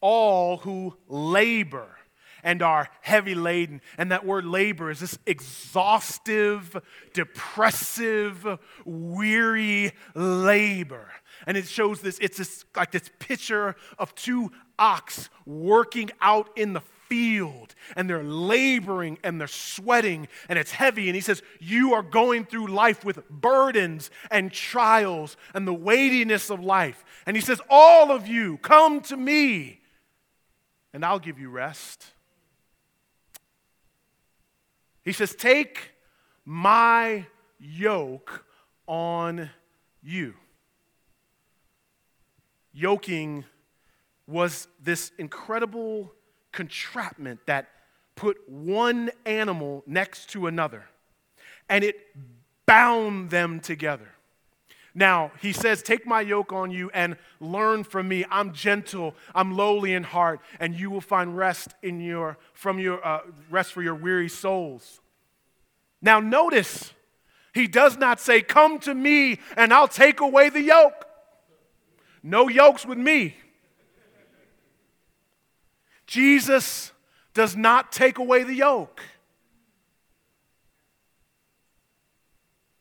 all 0.00 0.58
who 0.58 0.96
labor 1.08 1.96
and 2.44 2.62
are 2.62 2.88
heavy 3.00 3.34
laden. 3.34 3.80
And 3.98 4.12
that 4.12 4.24
word 4.24 4.44
labor 4.44 4.90
is 4.90 5.00
this 5.00 5.18
exhaustive, 5.26 6.80
depressive, 7.12 8.46
weary 8.84 9.92
labor. 10.14 11.10
And 11.46 11.56
it 11.56 11.66
shows 11.66 12.00
this, 12.00 12.18
it's 12.20 12.38
this, 12.38 12.64
like 12.76 12.92
this 12.92 13.10
picture 13.18 13.74
of 13.98 14.14
two 14.14 14.52
ox 14.78 15.28
working 15.46 16.10
out 16.20 16.50
in 16.56 16.74
the 16.74 16.82
field 17.08 17.74
and 17.96 18.08
they're 18.08 18.22
laboring 18.24 19.18
and 19.22 19.40
they're 19.40 19.46
sweating 19.46 20.28
and 20.48 20.58
it's 20.58 20.72
heavy. 20.72 21.08
And 21.08 21.14
he 21.14 21.20
says, 21.20 21.42
You 21.60 21.94
are 21.94 22.02
going 22.02 22.44
through 22.44 22.68
life 22.68 23.04
with 23.04 23.28
burdens 23.28 24.10
and 24.30 24.52
trials 24.52 25.36
and 25.54 25.66
the 25.66 25.74
weightiness 25.74 26.50
of 26.50 26.60
life. 26.60 27.04
And 27.26 27.36
he 27.36 27.42
says, 27.42 27.60
All 27.68 28.10
of 28.10 28.26
you, 28.26 28.58
come 28.58 29.00
to 29.02 29.16
me 29.16 29.80
and 30.92 31.04
I'll 31.04 31.18
give 31.18 31.38
you 31.38 31.50
rest. 31.50 32.06
He 35.04 35.12
says, 35.12 35.34
Take 35.34 35.92
my 36.44 37.26
yoke 37.58 38.44
on 38.86 39.50
you. 40.02 40.34
Yoking 42.72 43.44
was 44.26 44.68
this 44.82 45.12
incredible 45.18 46.12
contraptment 46.52 47.40
that 47.46 47.68
put 48.16 48.36
one 48.48 49.10
animal 49.26 49.82
next 49.86 50.30
to 50.30 50.46
another 50.46 50.84
and 51.68 51.84
it 51.84 51.96
bound 52.66 53.30
them 53.30 53.60
together. 53.60 54.13
Now, 54.94 55.32
he 55.42 55.52
says, 55.52 55.82
Take 55.82 56.06
my 56.06 56.20
yoke 56.20 56.52
on 56.52 56.70
you 56.70 56.90
and 56.94 57.16
learn 57.40 57.82
from 57.82 58.06
me. 58.06 58.24
I'm 58.30 58.52
gentle, 58.52 59.14
I'm 59.34 59.56
lowly 59.56 59.92
in 59.92 60.04
heart, 60.04 60.40
and 60.60 60.74
you 60.74 60.90
will 60.90 61.00
find 61.00 61.36
rest 61.36 61.74
in 61.82 62.00
your, 62.00 62.38
from 62.52 62.78
your, 62.78 63.04
uh, 63.04 63.20
rest 63.50 63.72
for 63.72 63.82
your 63.82 63.96
weary 63.96 64.28
souls. 64.28 65.00
Now, 66.00 66.20
notice, 66.20 66.92
he 67.54 67.66
does 67.66 67.96
not 67.96 68.20
say, 68.20 68.42
Come 68.42 68.78
to 68.80 68.94
me 68.94 69.38
and 69.56 69.72
I'll 69.72 69.88
take 69.88 70.20
away 70.20 70.48
the 70.48 70.62
yoke. 70.62 71.06
No 72.22 72.48
yokes 72.48 72.84
with 72.84 72.98
me. 72.98 73.36
Jesus 76.06 76.92
does 77.32 77.56
not 77.56 77.92
take 77.92 78.18
away 78.18 78.42
the 78.42 78.54
yoke. 78.54 79.02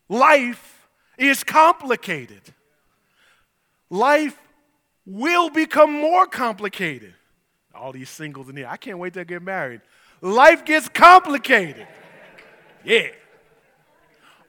Life 0.10 0.72
is 1.17 1.43
complicated. 1.43 2.41
Life 3.89 4.38
will 5.06 5.49
become 5.49 5.91
more 5.91 6.26
complicated. 6.26 7.13
All 7.76 7.91
these 7.91 8.10
singles 8.10 8.49
in 8.49 8.58
here, 8.58 8.67
I 8.69 8.78
can't 8.78 8.99
wait 8.99 9.13
to 9.13 9.26
get 9.26 9.41
married. 9.41 9.82
Life 10.21 10.63
gets 10.63 10.88
complicated. 10.88 11.88
Yeah. 12.84 13.08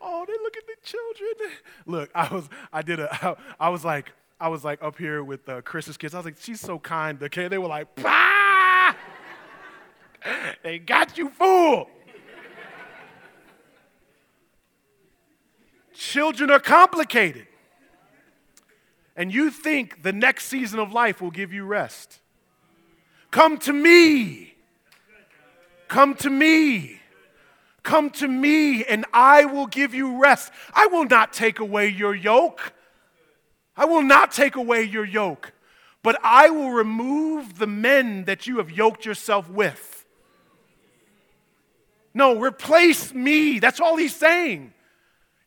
Oh, 0.00 0.24
they 0.26 0.34
look 0.34 0.56
at 0.56 0.66
the 0.66 0.76
children. 0.82 1.52
Look, 1.86 2.10
I 2.14 2.32
was, 2.32 2.48
I 2.72 2.82
did 2.82 3.00
a, 3.00 3.36
I 3.58 3.70
was 3.70 3.84
like, 3.84 4.12
I 4.40 4.48
was 4.48 4.64
like 4.64 4.82
up 4.82 4.98
here 4.98 5.24
with 5.24 5.48
uh, 5.48 5.62
Chris's 5.62 5.96
kids. 5.96 6.14
I 6.14 6.18
was 6.18 6.26
like, 6.26 6.36
she's 6.38 6.60
so 6.60 6.78
kind. 6.78 7.22
Okay, 7.22 7.48
they 7.48 7.58
were 7.58 7.68
like, 7.68 7.94
bah! 7.96 8.94
they 10.62 10.78
got 10.78 11.16
you 11.16 11.30
fooled. 11.30 11.88
Children 15.94 16.50
are 16.50 16.60
complicated. 16.60 17.46
And 19.16 19.32
you 19.32 19.50
think 19.50 20.02
the 20.02 20.12
next 20.12 20.46
season 20.46 20.78
of 20.80 20.92
life 20.92 21.22
will 21.22 21.30
give 21.30 21.52
you 21.52 21.64
rest. 21.64 22.20
Come 23.30 23.58
to 23.58 23.72
me. 23.72 24.54
Come 25.88 26.14
to 26.16 26.30
me. 26.30 27.00
Come 27.84 28.10
to 28.10 28.26
me, 28.26 28.84
and 28.84 29.04
I 29.12 29.44
will 29.44 29.66
give 29.66 29.94
you 29.94 30.20
rest. 30.20 30.50
I 30.72 30.86
will 30.86 31.04
not 31.04 31.32
take 31.32 31.58
away 31.58 31.88
your 31.88 32.14
yoke. 32.14 32.72
I 33.76 33.84
will 33.84 34.02
not 34.02 34.32
take 34.32 34.56
away 34.56 34.82
your 34.82 35.04
yoke, 35.04 35.52
but 36.02 36.18
I 36.22 36.50
will 36.50 36.70
remove 36.70 37.58
the 37.58 37.66
men 37.66 38.24
that 38.24 38.46
you 38.46 38.58
have 38.58 38.70
yoked 38.70 39.04
yourself 39.04 39.50
with. 39.50 40.06
No, 42.14 42.40
replace 42.40 43.12
me. 43.12 43.58
That's 43.58 43.80
all 43.80 43.96
he's 43.96 44.14
saying. 44.14 44.73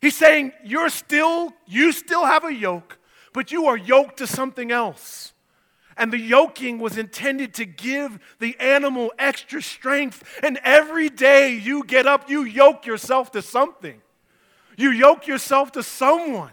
He's 0.00 0.16
saying, 0.16 0.52
You're 0.64 0.90
still, 0.90 1.52
you 1.66 1.92
still 1.92 2.24
have 2.24 2.44
a 2.44 2.52
yoke, 2.52 2.98
but 3.32 3.52
you 3.52 3.66
are 3.66 3.76
yoked 3.76 4.18
to 4.18 4.26
something 4.26 4.70
else. 4.70 5.32
And 5.96 6.12
the 6.12 6.18
yoking 6.18 6.78
was 6.78 6.96
intended 6.96 7.54
to 7.54 7.64
give 7.64 8.20
the 8.38 8.56
animal 8.60 9.12
extra 9.18 9.60
strength. 9.60 10.22
And 10.44 10.60
every 10.62 11.08
day 11.08 11.56
you 11.56 11.82
get 11.82 12.06
up, 12.06 12.30
you 12.30 12.44
yoke 12.44 12.86
yourself 12.86 13.32
to 13.32 13.42
something. 13.42 14.00
You 14.76 14.90
yoke 14.90 15.26
yourself 15.26 15.72
to 15.72 15.82
someone. 15.82 16.52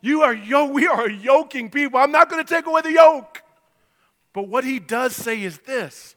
You 0.00 0.22
are 0.22 0.32
yo- 0.32 0.70
we 0.70 0.86
are 0.86 1.10
yoking 1.10 1.68
people. 1.68 1.98
I'm 1.98 2.12
not 2.12 2.30
going 2.30 2.44
to 2.44 2.48
take 2.48 2.66
away 2.66 2.82
the 2.82 2.92
yoke. 2.92 3.42
But 4.32 4.46
what 4.46 4.62
he 4.62 4.78
does 4.78 5.16
say 5.16 5.42
is 5.42 5.58
this 5.58 6.14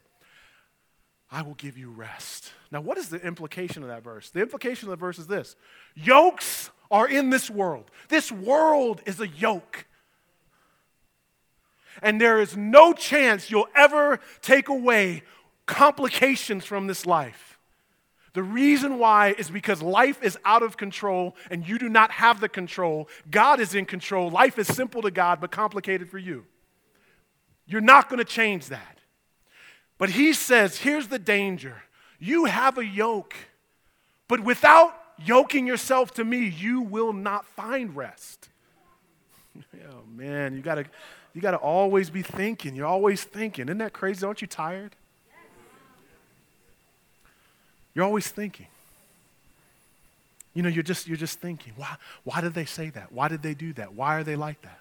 I 1.28 1.42
will 1.42 1.54
give 1.54 1.76
you 1.76 1.90
rest. 1.90 2.52
Now, 2.72 2.80
what 2.80 2.98
is 2.98 3.08
the 3.08 3.20
implication 3.20 3.82
of 3.82 3.88
that 3.88 4.04
verse? 4.04 4.30
The 4.30 4.40
implication 4.40 4.88
of 4.88 4.90
the 4.90 4.96
verse 4.96 5.18
is 5.18 5.26
this 5.26 5.56
yokes 5.94 6.70
are 6.90 7.08
in 7.08 7.30
this 7.30 7.50
world. 7.50 7.90
This 8.08 8.30
world 8.30 9.00
is 9.06 9.20
a 9.20 9.28
yoke. 9.28 9.86
And 12.02 12.20
there 12.20 12.40
is 12.40 12.56
no 12.56 12.92
chance 12.92 13.50
you'll 13.50 13.68
ever 13.74 14.20
take 14.40 14.68
away 14.68 15.22
complications 15.66 16.64
from 16.64 16.86
this 16.86 17.04
life. 17.04 17.58
The 18.32 18.42
reason 18.42 18.98
why 18.98 19.34
is 19.36 19.50
because 19.50 19.82
life 19.82 20.22
is 20.22 20.38
out 20.44 20.62
of 20.62 20.76
control 20.76 21.34
and 21.50 21.66
you 21.66 21.78
do 21.78 21.88
not 21.88 22.12
have 22.12 22.40
the 22.40 22.48
control. 22.48 23.08
God 23.28 23.58
is 23.58 23.74
in 23.74 23.86
control. 23.86 24.30
Life 24.30 24.58
is 24.58 24.68
simple 24.68 25.02
to 25.02 25.10
God, 25.10 25.40
but 25.40 25.50
complicated 25.50 26.08
for 26.08 26.18
you. 26.18 26.46
You're 27.66 27.80
not 27.80 28.08
going 28.08 28.18
to 28.18 28.24
change 28.24 28.66
that. 28.66 28.98
But 29.98 30.10
he 30.10 30.32
says 30.32 30.78
here's 30.78 31.08
the 31.08 31.18
danger 31.18 31.82
you 32.20 32.44
have 32.44 32.78
a 32.78 32.84
yoke, 32.84 33.34
but 34.28 34.40
without 34.40 34.94
yoking 35.24 35.66
yourself 35.66 36.14
to 36.14 36.24
me, 36.24 36.46
you 36.46 36.82
will 36.82 37.12
not 37.12 37.44
find 37.44 37.96
rest. 37.96 38.48
oh 39.58 40.02
man, 40.14 40.54
you 40.54 40.60
gotta, 40.60 40.84
you 41.34 41.40
gotta 41.40 41.56
always 41.56 42.10
be 42.10 42.22
thinking. 42.22 42.76
You're 42.76 42.86
always 42.86 43.24
thinking. 43.24 43.66
Isn't 43.66 43.78
that 43.78 43.92
crazy? 43.92 44.24
Aren't 44.24 44.42
you 44.42 44.46
tired? 44.46 44.94
You're 47.94 48.04
always 48.04 48.28
thinking. 48.28 48.66
You 50.54 50.62
know, 50.62 50.68
you're 50.68 50.82
just, 50.82 51.08
you're 51.08 51.16
just 51.16 51.40
thinking, 51.40 51.72
why, 51.76 51.96
why 52.24 52.40
did 52.40 52.54
they 52.54 52.64
say 52.64 52.90
that? 52.90 53.12
Why 53.12 53.28
did 53.28 53.42
they 53.42 53.54
do 53.54 53.72
that? 53.74 53.94
Why 53.94 54.16
are 54.16 54.24
they 54.24 54.36
like 54.36 54.60
that? 54.62 54.80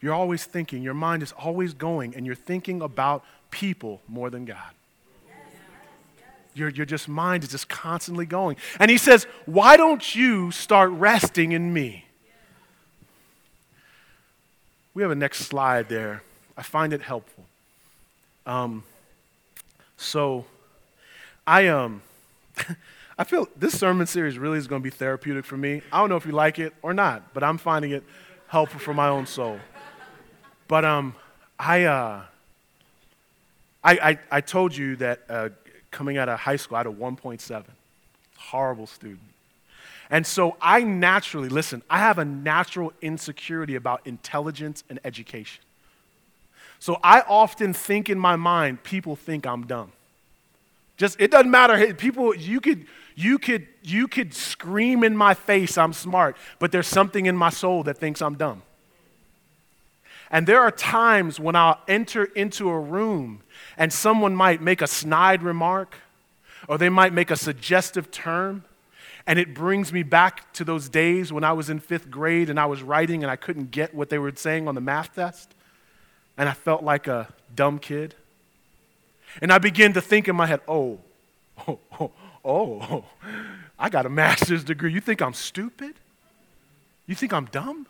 You're 0.00 0.14
always 0.14 0.44
thinking. 0.44 0.82
Your 0.82 0.94
mind 0.94 1.22
is 1.22 1.32
always 1.32 1.74
going, 1.74 2.14
and 2.14 2.26
you're 2.26 2.34
thinking 2.34 2.82
about 2.82 3.24
people 3.50 4.02
more 4.08 4.30
than 4.30 4.44
God. 4.44 4.74
Your, 6.56 6.70
your 6.70 6.86
just 6.86 7.06
mind 7.06 7.44
is 7.44 7.50
just 7.50 7.68
constantly 7.68 8.24
going. 8.24 8.56
And 8.80 8.90
he 8.90 8.96
says, 8.96 9.26
Why 9.44 9.76
don't 9.76 10.14
you 10.14 10.50
start 10.50 10.90
resting 10.90 11.52
in 11.52 11.72
me? 11.72 12.06
We 14.94 15.02
have 15.02 15.10
a 15.10 15.16
next 15.16 15.40
slide 15.40 15.90
there. 15.90 16.22
I 16.56 16.62
find 16.62 16.94
it 16.94 17.02
helpful. 17.02 17.44
Um, 18.46 18.84
so, 19.98 20.46
I 21.46 21.66
um, 21.66 22.00
I 23.18 23.24
feel 23.24 23.48
this 23.56 23.78
sermon 23.78 24.06
series 24.06 24.38
really 24.38 24.56
is 24.56 24.66
going 24.66 24.80
to 24.80 24.84
be 24.84 24.90
therapeutic 24.90 25.44
for 25.44 25.58
me. 25.58 25.82
I 25.92 26.00
don't 26.00 26.08
know 26.08 26.16
if 26.16 26.24
you 26.24 26.32
like 26.32 26.58
it 26.58 26.72
or 26.80 26.94
not, 26.94 27.34
but 27.34 27.44
I'm 27.44 27.58
finding 27.58 27.90
it 27.90 28.04
helpful 28.48 28.80
for 28.80 28.94
my 28.94 29.08
own 29.08 29.26
soul. 29.26 29.58
But 30.68 30.84
um, 30.86 31.14
I, 31.58 31.84
uh, 31.84 32.22
I, 33.84 33.92
I, 33.92 34.18
I 34.30 34.40
told 34.40 34.76
you 34.76 34.96
that 34.96 35.20
uh, 35.28 35.48
coming 35.96 36.18
out 36.18 36.28
of 36.28 36.38
high 36.38 36.56
school, 36.56 36.76
I 36.76 36.80
had 36.80 36.86
a 36.86 36.90
1.7. 36.90 37.64
Horrible 38.36 38.86
student. 38.86 39.20
And 40.10 40.26
so 40.26 40.56
I 40.60 40.82
naturally, 40.82 41.48
listen, 41.48 41.82
I 41.88 41.98
have 41.98 42.18
a 42.18 42.24
natural 42.24 42.92
insecurity 43.00 43.74
about 43.74 44.06
intelligence 44.06 44.84
and 44.90 45.00
education. 45.04 45.64
So 46.78 47.00
I 47.02 47.22
often 47.22 47.72
think 47.72 48.10
in 48.10 48.18
my 48.18 48.36
mind, 48.36 48.82
people 48.82 49.16
think 49.16 49.46
I'm 49.46 49.66
dumb. 49.66 49.90
Just 50.98 51.18
it 51.18 51.30
doesn't 51.30 51.50
matter. 51.50 51.94
People, 51.94 52.34
you 52.36 52.60
could, 52.60 52.86
you 53.14 53.38
could, 53.38 53.66
you 53.82 54.06
could 54.06 54.34
scream 54.34 55.02
in 55.02 55.16
my 55.16 55.32
face, 55.32 55.78
I'm 55.78 55.94
smart, 55.94 56.36
but 56.58 56.72
there's 56.72 56.86
something 56.86 57.24
in 57.24 57.36
my 57.36 57.50
soul 57.50 57.82
that 57.84 57.96
thinks 57.96 58.20
I'm 58.20 58.34
dumb. 58.34 58.62
And 60.30 60.46
there 60.46 60.60
are 60.60 60.70
times 60.70 61.38
when 61.38 61.54
I'll 61.54 61.80
enter 61.86 62.24
into 62.24 62.68
a 62.68 62.78
room 62.78 63.42
and 63.76 63.92
someone 63.92 64.34
might 64.34 64.60
make 64.60 64.82
a 64.82 64.86
snide 64.86 65.42
remark 65.42 65.96
or 66.68 66.78
they 66.78 66.88
might 66.88 67.12
make 67.12 67.30
a 67.30 67.36
suggestive 67.36 68.10
term. 68.10 68.64
And 69.26 69.38
it 69.38 69.54
brings 69.54 69.92
me 69.92 70.02
back 70.02 70.52
to 70.54 70.64
those 70.64 70.88
days 70.88 71.32
when 71.32 71.44
I 71.44 71.52
was 71.52 71.68
in 71.68 71.80
fifth 71.80 72.10
grade 72.10 72.48
and 72.48 72.58
I 72.58 72.66
was 72.66 72.82
writing 72.82 73.22
and 73.22 73.30
I 73.30 73.36
couldn't 73.36 73.70
get 73.70 73.94
what 73.94 74.08
they 74.08 74.18
were 74.18 74.32
saying 74.34 74.68
on 74.68 74.74
the 74.74 74.80
math 74.80 75.14
test. 75.14 75.52
And 76.36 76.48
I 76.48 76.52
felt 76.52 76.82
like 76.82 77.06
a 77.06 77.28
dumb 77.54 77.78
kid. 77.78 78.14
And 79.40 79.52
I 79.52 79.58
began 79.58 79.92
to 79.94 80.00
think 80.00 80.28
in 80.28 80.36
my 80.36 80.46
head, 80.46 80.60
oh, 80.68 80.98
oh, 81.68 81.78
oh, 82.00 82.10
oh, 82.44 83.04
I 83.78 83.88
got 83.90 84.06
a 84.06 84.08
master's 84.08 84.64
degree. 84.64 84.92
You 84.92 85.00
think 85.00 85.20
I'm 85.20 85.34
stupid? 85.34 85.94
You 87.06 87.14
think 87.14 87.32
I'm 87.32 87.46
dumb? 87.46 87.86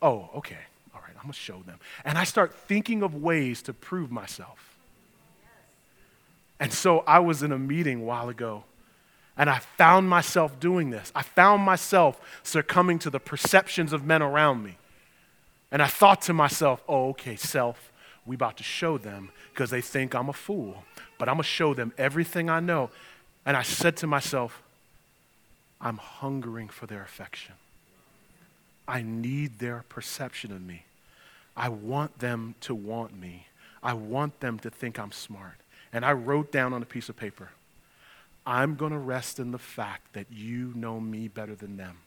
Oh, 0.00 0.30
okay. 0.36 0.58
Going 1.26 1.32
to 1.32 1.38
show 1.38 1.62
them. 1.66 1.80
And 2.04 2.16
I 2.16 2.22
start 2.22 2.54
thinking 2.54 3.02
of 3.02 3.16
ways 3.16 3.60
to 3.62 3.72
prove 3.72 4.12
myself. 4.12 4.78
And 6.60 6.72
so 6.72 7.00
I 7.00 7.18
was 7.18 7.42
in 7.42 7.50
a 7.50 7.58
meeting 7.58 8.02
a 8.02 8.04
while 8.04 8.28
ago, 8.28 8.62
and 9.36 9.50
I 9.50 9.58
found 9.58 10.08
myself 10.08 10.60
doing 10.60 10.90
this. 10.90 11.10
I 11.16 11.22
found 11.22 11.62
myself 11.62 12.20
succumbing 12.44 13.00
to 13.00 13.10
the 13.10 13.18
perceptions 13.18 13.92
of 13.92 14.04
men 14.04 14.22
around 14.22 14.62
me. 14.62 14.78
And 15.72 15.82
I 15.82 15.88
thought 15.88 16.22
to 16.22 16.32
myself, 16.32 16.80
oh, 16.88 17.08
okay, 17.08 17.34
self, 17.34 17.90
we 18.24 18.36
about 18.36 18.56
to 18.58 18.62
show 18.62 18.96
them 18.96 19.30
because 19.52 19.70
they 19.70 19.80
think 19.80 20.14
I'm 20.14 20.28
a 20.28 20.32
fool. 20.32 20.84
But 21.18 21.28
I'm 21.28 21.34
going 21.34 21.42
to 21.42 21.48
show 21.48 21.74
them 21.74 21.92
everything 21.98 22.48
I 22.48 22.60
know. 22.60 22.90
And 23.44 23.56
I 23.56 23.62
said 23.62 23.96
to 23.98 24.06
myself, 24.06 24.62
I'm 25.80 25.96
hungering 25.96 26.68
for 26.68 26.86
their 26.86 27.02
affection. 27.02 27.56
I 28.88 29.02
need 29.02 29.58
their 29.58 29.84
perception 29.88 30.52
of 30.52 30.62
me. 30.62 30.85
I 31.56 31.68
want 31.68 32.18
them 32.18 32.54
to 32.62 32.74
want 32.74 33.18
me. 33.18 33.46
I 33.82 33.94
want 33.94 34.40
them 34.40 34.58
to 34.60 34.70
think 34.70 34.98
I'm 34.98 35.12
smart. 35.12 35.54
And 35.92 36.04
I 36.04 36.12
wrote 36.12 36.52
down 36.52 36.72
on 36.72 36.82
a 36.82 36.86
piece 36.86 37.08
of 37.08 37.16
paper, 37.16 37.50
I'm 38.46 38.76
going 38.76 38.92
to 38.92 38.98
rest 38.98 39.38
in 39.38 39.50
the 39.50 39.58
fact 39.58 40.12
that 40.12 40.26
you 40.30 40.72
know 40.74 41.00
me 41.00 41.28
better 41.28 41.54
than 41.54 41.76
them. 41.76 41.98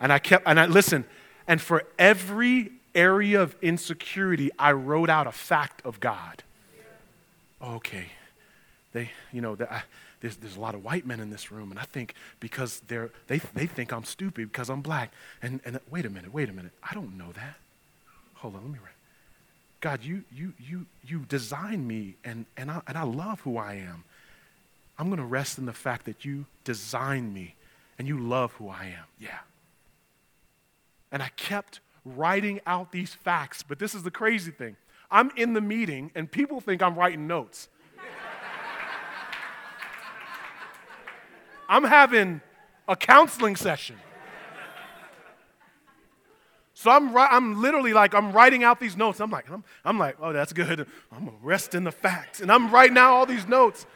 And 0.00 0.12
I 0.12 0.18
kept, 0.18 0.46
and 0.46 0.58
I, 0.58 0.66
listen, 0.66 1.04
and 1.46 1.60
for 1.60 1.84
every 1.98 2.72
area 2.94 3.40
of 3.40 3.54
insecurity, 3.62 4.50
I 4.58 4.72
wrote 4.72 5.10
out 5.10 5.26
a 5.26 5.32
fact 5.32 5.84
of 5.84 6.00
God. 6.00 6.42
Okay, 7.62 8.06
they, 8.92 9.10
you 9.32 9.40
know, 9.40 9.56
I, 9.70 9.82
there's, 10.20 10.36
there's 10.36 10.56
a 10.56 10.60
lot 10.60 10.74
of 10.74 10.84
white 10.84 11.06
men 11.06 11.20
in 11.20 11.30
this 11.30 11.50
room, 11.50 11.70
and 11.70 11.78
I 11.78 11.84
think 11.84 12.14
because 12.40 12.80
they're, 12.88 13.10
they, 13.28 13.38
they 13.54 13.66
think 13.66 13.92
I'm 13.92 14.04
stupid 14.04 14.52
because 14.52 14.68
I'm 14.68 14.82
black. 14.82 15.12
And, 15.42 15.60
and 15.64 15.78
wait 15.90 16.06
a 16.06 16.10
minute, 16.10 16.32
wait 16.32 16.48
a 16.48 16.52
minute. 16.52 16.72
I 16.82 16.94
don't 16.94 17.16
know 17.16 17.32
that. 17.32 17.56
Hold 18.36 18.56
on, 18.56 18.62
let 18.62 18.72
me 18.72 18.78
write. 18.78 18.92
God, 19.80 20.02
you, 20.02 20.24
you, 20.32 20.52
you, 20.58 20.86
you 21.06 21.20
designed 21.28 21.86
me, 21.86 22.16
and, 22.24 22.46
and, 22.56 22.70
I, 22.70 22.80
and 22.86 22.96
I 22.96 23.02
love 23.02 23.40
who 23.40 23.56
I 23.56 23.74
am. 23.74 24.04
I'm 24.98 25.08
going 25.08 25.18
to 25.18 25.24
rest 25.24 25.58
in 25.58 25.66
the 25.66 25.72
fact 25.72 26.06
that 26.06 26.24
you 26.24 26.46
designed 26.64 27.34
me 27.34 27.54
and 27.98 28.08
you 28.08 28.18
love 28.18 28.52
who 28.52 28.68
I 28.68 28.86
am. 28.86 29.04
Yeah. 29.20 29.38
And 31.12 31.22
I 31.22 31.28
kept 31.36 31.80
writing 32.04 32.60
out 32.66 32.92
these 32.92 33.14
facts, 33.14 33.62
but 33.62 33.78
this 33.78 33.94
is 33.94 34.02
the 34.02 34.10
crazy 34.10 34.50
thing. 34.50 34.76
I'm 35.10 35.30
in 35.36 35.52
the 35.52 35.60
meeting, 35.60 36.10
and 36.14 36.30
people 36.30 36.60
think 36.60 36.82
I'm 36.82 36.94
writing 36.94 37.26
notes. 37.26 37.68
I'm 41.68 41.84
having 41.84 42.40
a 42.88 42.96
counseling 42.96 43.56
session. 43.56 43.96
So 46.86 46.92
I'm, 46.92 47.16
I'm 47.16 47.60
literally 47.60 47.92
like, 47.92 48.14
I'm 48.14 48.30
writing 48.30 48.62
out 48.62 48.78
these 48.78 48.96
notes. 48.96 49.18
I'm 49.18 49.28
like, 49.28 49.50
I'm, 49.50 49.64
I'm 49.84 49.98
like, 49.98 50.18
oh, 50.20 50.32
that's 50.32 50.52
good. 50.52 50.86
I'm 51.10 51.24
going 51.24 51.36
to 51.36 51.44
rest 51.44 51.74
in 51.74 51.82
the 51.82 51.90
facts. 51.90 52.40
And 52.40 52.48
I'm 52.48 52.70
writing 52.70 52.96
out 52.96 53.10
all 53.10 53.26
these 53.26 53.48
notes. 53.48 53.86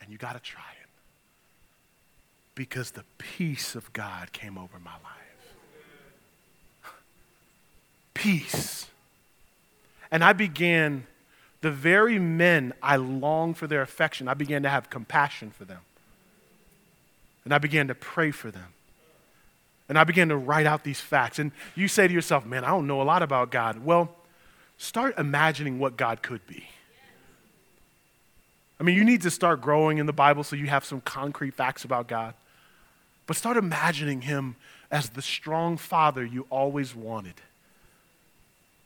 And 0.00 0.10
you 0.10 0.18
got 0.18 0.32
to 0.32 0.40
try 0.40 0.64
it. 0.82 0.88
Because 2.56 2.90
the 2.90 3.04
peace 3.18 3.76
of 3.76 3.92
God 3.92 4.32
came 4.32 4.58
over 4.58 4.80
my 4.80 4.94
life. 4.94 5.54
Peace. 8.14 8.88
And 10.10 10.24
I 10.24 10.32
began 10.32 11.06
the 11.60 11.70
very 11.70 12.18
men 12.18 12.72
I 12.82 12.96
longed 12.96 13.58
for 13.58 13.68
their 13.68 13.82
affection, 13.82 14.26
I 14.26 14.34
began 14.34 14.64
to 14.64 14.68
have 14.68 14.90
compassion 14.90 15.52
for 15.52 15.64
them. 15.64 15.82
And 17.44 17.54
I 17.54 17.58
began 17.58 17.86
to 17.86 17.94
pray 17.94 18.32
for 18.32 18.50
them. 18.50 18.73
And 19.88 19.98
I 19.98 20.04
began 20.04 20.28
to 20.30 20.36
write 20.36 20.66
out 20.66 20.84
these 20.84 21.00
facts. 21.00 21.38
And 21.38 21.52
you 21.74 21.88
say 21.88 22.08
to 22.08 22.14
yourself, 22.14 22.46
man, 22.46 22.64
I 22.64 22.68
don't 22.68 22.86
know 22.86 23.02
a 23.02 23.04
lot 23.04 23.22
about 23.22 23.50
God. 23.50 23.84
Well, 23.84 24.14
start 24.78 25.18
imagining 25.18 25.78
what 25.78 25.96
God 25.96 26.22
could 26.22 26.46
be. 26.46 26.68
I 28.80 28.82
mean, 28.82 28.96
you 28.96 29.04
need 29.04 29.22
to 29.22 29.30
start 29.30 29.60
growing 29.60 29.98
in 29.98 30.06
the 30.06 30.12
Bible 30.12 30.42
so 30.42 30.56
you 30.56 30.66
have 30.66 30.84
some 30.84 31.00
concrete 31.00 31.54
facts 31.54 31.84
about 31.84 32.08
God. 32.08 32.34
But 33.26 33.36
start 33.36 33.56
imagining 33.56 34.22
Him 34.22 34.56
as 34.90 35.10
the 35.10 35.22
strong 35.22 35.76
father 35.76 36.24
you 36.24 36.46
always 36.50 36.94
wanted 36.94 37.34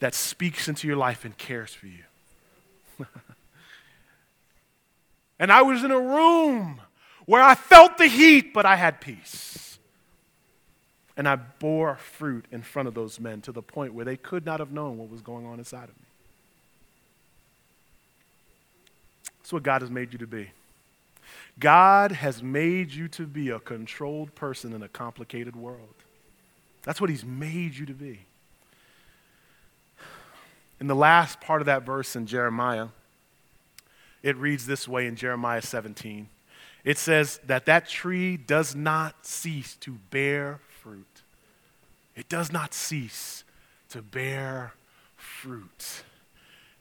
that 0.00 0.14
speaks 0.14 0.68
into 0.68 0.86
your 0.86 0.96
life 0.96 1.24
and 1.24 1.36
cares 1.36 1.74
for 1.74 1.86
you. 1.86 2.04
and 5.38 5.50
I 5.50 5.62
was 5.62 5.82
in 5.82 5.90
a 5.90 6.00
room 6.00 6.80
where 7.26 7.42
I 7.42 7.54
felt 7.54 7.98
the 7.98 8.06
heat, 8.06 8.54
but 8.54 8.64
I 8.64 8.76
had 8.76 9.00
peace. 9.00 9.67
And 11.18 11.28
I 11.28 11.34
bore 11.36 11.96
fruit 11.96 12.46
in 12.52 12.62
front 12.62 12.86
of 12.86 12.94
those 12.94 13.18
men 13.18 13.40
to 13.42 13.52
the 13.52 13.60
point 13.60 13.92
where 13.92 14.04
they 14.04 14.16
could 14.16 14.46
not 14.46 14.60
have 14.60 14.70
known 14.70 14.96
what 14.96 15.10
was 15.10 15.20
going 15.20 15.44
on 15.44 15.58
inside 15.58 15.88
of 15.88 15.96
me. 15.96 16.06
That's 19.38 19.52
what 19.52 19.64
God 19.64 19.82
has 19.82 19.90
made 19.90 20.12
you 20.12 20.18
to 20.20 20.26
be. 20.28 20.50
God 21.58 22.12
has 22.12 22.40
made 22.40 22.92
you 22.92 23.08
to 23.08 23.26
be 23.26 23.50
a 23.50 23.58
controlled 23.58 24.34
person 24.36 24.72
in 24.72 24.82
a 24.82 24.88
complicated 24.88 25.56
world. 25.56 25.94
That's 26.84 27.00
what 27.00 27.10
He's 27.10 27.24
made 27.24 27.74
you 27.74 27.84
to 27.86 27.94
be. 27.94 28.20
In 30.80 30.86
the 30.86 30.94
last 30.94 31.40
part 31.40 31.60
of 31.60 31.66
that 31.66 31.82
verse 31.84 32.14
in 32.14 32.26
Jeremiah, 32.26 32.88
it 34.22 34.36
reads 34.36 34.66
this 34.66 34.86
way 34.86 35.06
in 35.08 35.16
Jeremiah 35.16 35.62
17. 35.62 36.28
It 36.84 36.96
says 36.96 37.40
that 37.46 37.66
that 37.66 37.88
tree 37.88 38.36
does 38.36 38.76
not 38.76 39.26
cease 39.26 39.74
to 39.80 39.98
bear 40.10 40.60
fruit. 40.82 41.22
It 42.16 42.28
does 42.28 42.52
not 42.52 42.74
cease 42.74 43.44
to 43.90 44.02
bear 44.02 44.74
fruit. 45.16 46.02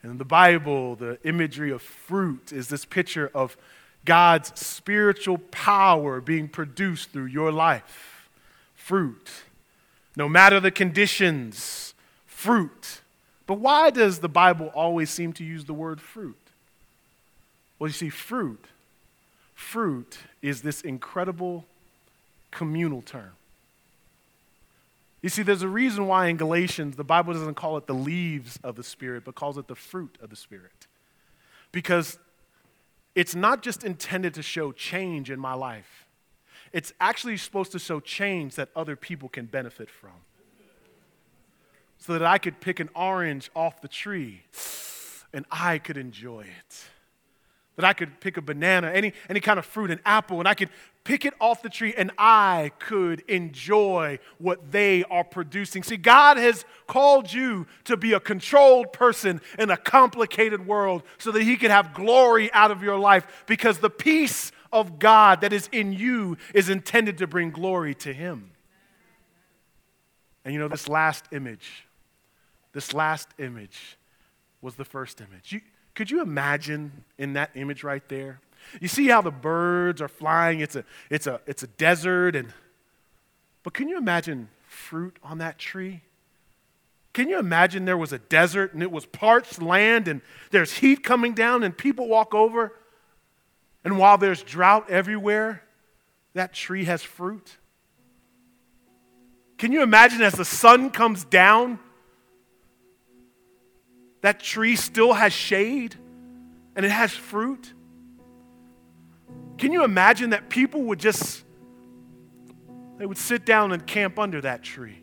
And 0.02 0.12
in 0.12 0.18
the 0.18 0.26
Bible, 0.26 0.96
the 0.96 1.18
imagery 1.24 1.72
of 1.72 1.82
fruit 1.82 2.52
is 2.52 2.68
this 2.68 2.86
picture 2.86 3.32
of 3.34 3.58
God's 4.06 4.58
spiritual 4.60 5.38
power 5.38 6.22
being 6.22 6.48
produced 6.48 7.12
through 7.12 7.26
your 7.26 7.52
life. 7.52 8.30
Fruit. 8.76 9.30
No 10.16 10.30
matter 10.30 10.60
the 10.60 10.72
conditions, 10.72 11.94
fruit. 12.26 13.02
But 13.46 13.60
why 13.60 13.90
does 13.90 14.20
the 14.20 14.30
Bible 14.30 14.68
always 14.74 15.10
seem 15.10 15.34
to 15.34 15.44
use 15.44 15.66
the 15.66 15.74
word 15.74 16.02
fruit? 16.02 16.38
Well, 17.80 17.90
you 17.90 17.94
see, 17.94 18.10
fruit, 18.10 18.66
fruit 19.54 20.18
is 20.42 20.62
this 20.62 20.82
incredible 20.82 21.66
communal 22.52 23.02
term. 23.02 23.37
You 25.22 25.30
see, 25.30 25.42
there's 25.42 25.64
a 25.64 25.68
reason 25.68 26.08
why 26.08 26.28
in 26.28 26.38
Galatians 26.38 26.96
the 26.96 27.04
Bible 27.04 27.34
doesn't 27.34 27.56
call 27.56 27.78
it 27.78 27.88
the 27.88 27.94
leaves 27.94 28.60
of 28.64 28.76
the 28.76 28.84
Spirit, 28.84 29.24
but 29.26 29.36
calls 29.36 29.58
it 29.58 29.68
the 29.68 29.76
fruit 29.76 30.18
of 30.22 30.30
the 30.30 30.36
Spirit. 30.36 30.88
Because 31.72 32.20
it's 33.16 33.34
not 33.34 33.64
just 33.64 33.84
intended 33.84 34.36
to 34.36 34.44
show 34.44 34.72
change 34.72 35.32
in 35.32 35.40
my 35.40 35.54
life, 35.54 36.06
it's 36.72 36.94
actually 37.00 37.38
supposed 37.38 37.72
to 37.72 37.80
show 37.80 38.00
change 38.00 38.56
that 38.56 38.70
other 38.76 38.96
people 38.96 39.30
can 39.30 39.46
benefit 39.46 39.90
from 39.90 40.12
so 41.98 42.14
that 42.14 42.24
I 42.24 42.38
could 42.38 42.60
pick 42.60 42.80
an 42.80 42.90
orange 42.96 43.50
off 43.56 43.82
the 43.82 43.88
tree 43.88 44.44
and 45.34 45.46
I 45.52 45.78
could 45.78 45.98
enjoy 45.98 46.42
it. 46.42 46.84
That 47.76 47.86
I 47.86 47.94
could 47.94 48.20
pick 48.20 48.38
a 48.38 48.42
banana, 48.42 48.92
any, 48.92 49.14
any 49.30 49.40
kind 49.40 49.60
of 49.60 49.66
fruit, 49.66 49.92
an 49.92 50.00
apple, 50.06 50.40
and 50.40 50.48
I 50.48 50.54
could 50.54 50.70
pick 51.08 51.24
it 51.24 51.34
off 51.40 51.62
the 51.62 51.70
tree 51.70 51.94
and 51.98 52.12
I 52.18 52.74
could 52.80 53.22
enjoy 53.30 54.20
what 54.40 54.74
they 54.74 55.06
are 55.06 55.24
producing. 55.24 55.82
See, 55.82 55.96
God 55.96 56.36
has 56.36 56.66
called 56.86 57.32
you 57.32 57.66
to 57.86 57.96
be 57.96 58.12
a 58.12 58.20
controlled 58.20 58.92
person 58.92 59.40
in 59.58 59.70
a 59.70 59.78
complicated 59.78 60.68
world 60.68 61.04
so 61.18 61.32
that 61.32 61.44
He 61.44 61.56
can 61.56 61.72
have 61.72 61.94
glory 61.94 62.52
out 62.52 62.72
of 62.72 62.84
your 62.84 63.00
life 63.00 63.46
because 63.48 63.78
the 63.78 63.90
peace 63.90 64.52
of 64.74 65.00
God 65.00 65.40
that 65.42 65.54
is 65.54 65.70
in 65.72 65.94
you 65.94 66.36
is 66.54 66.68
intended 66.68 67.20
to 67.20 67.28
bring 67.28 67.52
glory 67.52 67.96
to 67.96 68.12
Him. 68.12 68.52
And 70.44 70.54
you 70.54 70.60
know, 70.60 70.68
this 70.68 70.90
last 70.90 71.24
image 71.32 71.88
this 72.74 72.94
last 72.94 73.30
image 73.40 73.98
was 74.62 74.76
the 74.76 74.86
first 74.86 75.20
image. 75.20 75.52
You, 75.52 75.62
could 75.96 76.12
you 76.12 76.22
imagine 76.22 77.06
in 77.18 77.34
that 77.34 77.50
image 77.56 77.84
right 77.84 78.08
there? 78.08 78.40
You 78.82 78.88
see 78.88 79.08
how 79.08 79.22
the 79.22 79.32
birds 79.32 80.02
are 80.02 80.08
flying? 80.08 80.60
It's 80.60 80.76
a, 80.76 80.84
it's 81.10 81.28
a, 81.28 81.42
it's 81.46 81.64
a 81.64 81.68
desert. 81.68 82.36
And, 82.36 82.54
but 83.64 83.74
can 83.74 83.88
you 83.88 83.98
imagine 83.98 84.50
fruit 84.68 85.18
on 85.24 85.40
that 85.40 85.58
tree? 85.58 86.02
Can 87.14 87.30
you 87.30 87.40
imagine 87.40 87.86
there 87.86 87.98
was 87.98 88.14
a 88.14 88.20
desert 88.20 88.74
and 88.74 88.84
it 88.84 88.92
was 88.92 89.06
parched 89.06 89.62
land 89.62 90.08
and 90.08 90.22
there's 90.52 90.74
heat 90.74 91.04
coming 91.04 91.34
down 91.34 91.64
and 91.64 91.76
people 91.76 92.08
walk 92.08 92.36
over? 92.36 92.74
And 93.84 93.98
while 93.98 94.18
there's 94.18 94.44
drought 94.44 94.90
everywhere, 94.90 95.64
that 96.34 96.54
tree 96.54 96.86
has 96.86 97.02
fruit? 97.02 97.58
Can 99.58 99.72
you 99.72 99.82
imagine 99.82 100.22
as 100.22 100.34
the 100.34 100.46
sun 100.46 100.92
comes 100.92 101.26
down 101.26 101.80
that 104.22 104.40
tree 104.40 104.76
still 104.76 105.14
has 105.14 105.34
shade 105.34 105.96
and 106.76 106.86
it 106.86 106.92
has 106.92 107.12
fruit? 107.12 107.74
Can 109.58 109.72
you 109.72 109.84
imagine 109.84 110.32
that 110.32 110.50
people 110.50 110.84
would 110.84 111.00
just 111.00 111.44
they 112.98 113.06
would 113.06 113.18
sit 113.18 113.46
down 113.46 113.72
and 113.72 113.86
camp 113.86 114.20
under 114.20 114.42
that 114.42 114.64
tree. 114.64 115.00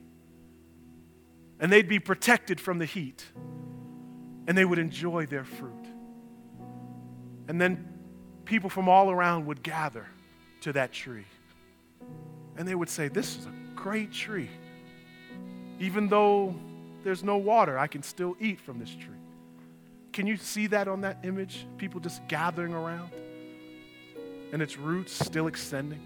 And 1.60 1.72
they'd 1.72 1.88
be 1.88 2.00
protected 2.00 2.60
from 2.60 2.78
the 2.78 2.84
heat. 2.84 3.24
And 4.46 4.58
they 4.58 4.64
would 4.64 4.78
enjoy 4.78 5.26
their 5.26 5.44
fruit. 5.44 5.72
And 7.48 7.60
then 7.60 7.88
people 8.44 8.68
from 8.68 8.88
all 8.88 9.10
around 9.10 9.46
would 9.46 9.62
gather 9.62 10.06
to 10.62 10.72
that 10.72 10.92
tree. 10.92 11.24
And 12.56 12.66
they 12.66 12.74
would 12.74 12.90
say, 12.90 13.08
This 13.08 13.38
is 13.38 13.46
a 13.46 13.52
great 13.74 14.12
tree. 14.12 14.50
Even 15.78 16.08
though 16.08 16.54
there's 17.04 17.22
no 17.22 17.36
water, 17.36 17.78
I 17.78 17.86
can 17.86 18.02
still 18.02 18.36
eat 18.40 18.60
from 18.60 18.78
this 18.78 18.90
tree. 18.90 19.14
Can 20.12 20.26
you 20.26 20.36
see 20.36 20.68
that 20.68 20.88
on 20.88 21.00
that 21.02 21.18
image? 21.24 21.66
People 21.78 22.00
just 22.00 22.26
gathering 22.28 22.74
around 22.74 23.10
and 24.54 24.62
its 24.62 24.78
roots 24.78 25.12
still 25.12 25.48
extending. 25.48 26.00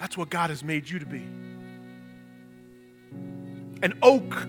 That's 0.00 0.18
what 0.18 0.30
God 0.30 0.50
has 0.50 0.64
made 0.64 0.90
you 0.90 0.98
to 0.98 1.06
be 1.06 1.24
an 3.80 3.96
oak 4.02 4.48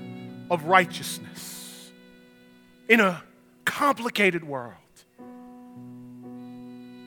of 0.50 0.64
righteousness 0.64 1.92
in 2.88 3.00
a 3.00 3.24
complicated 3.66 4.44
world, 4.44 4.74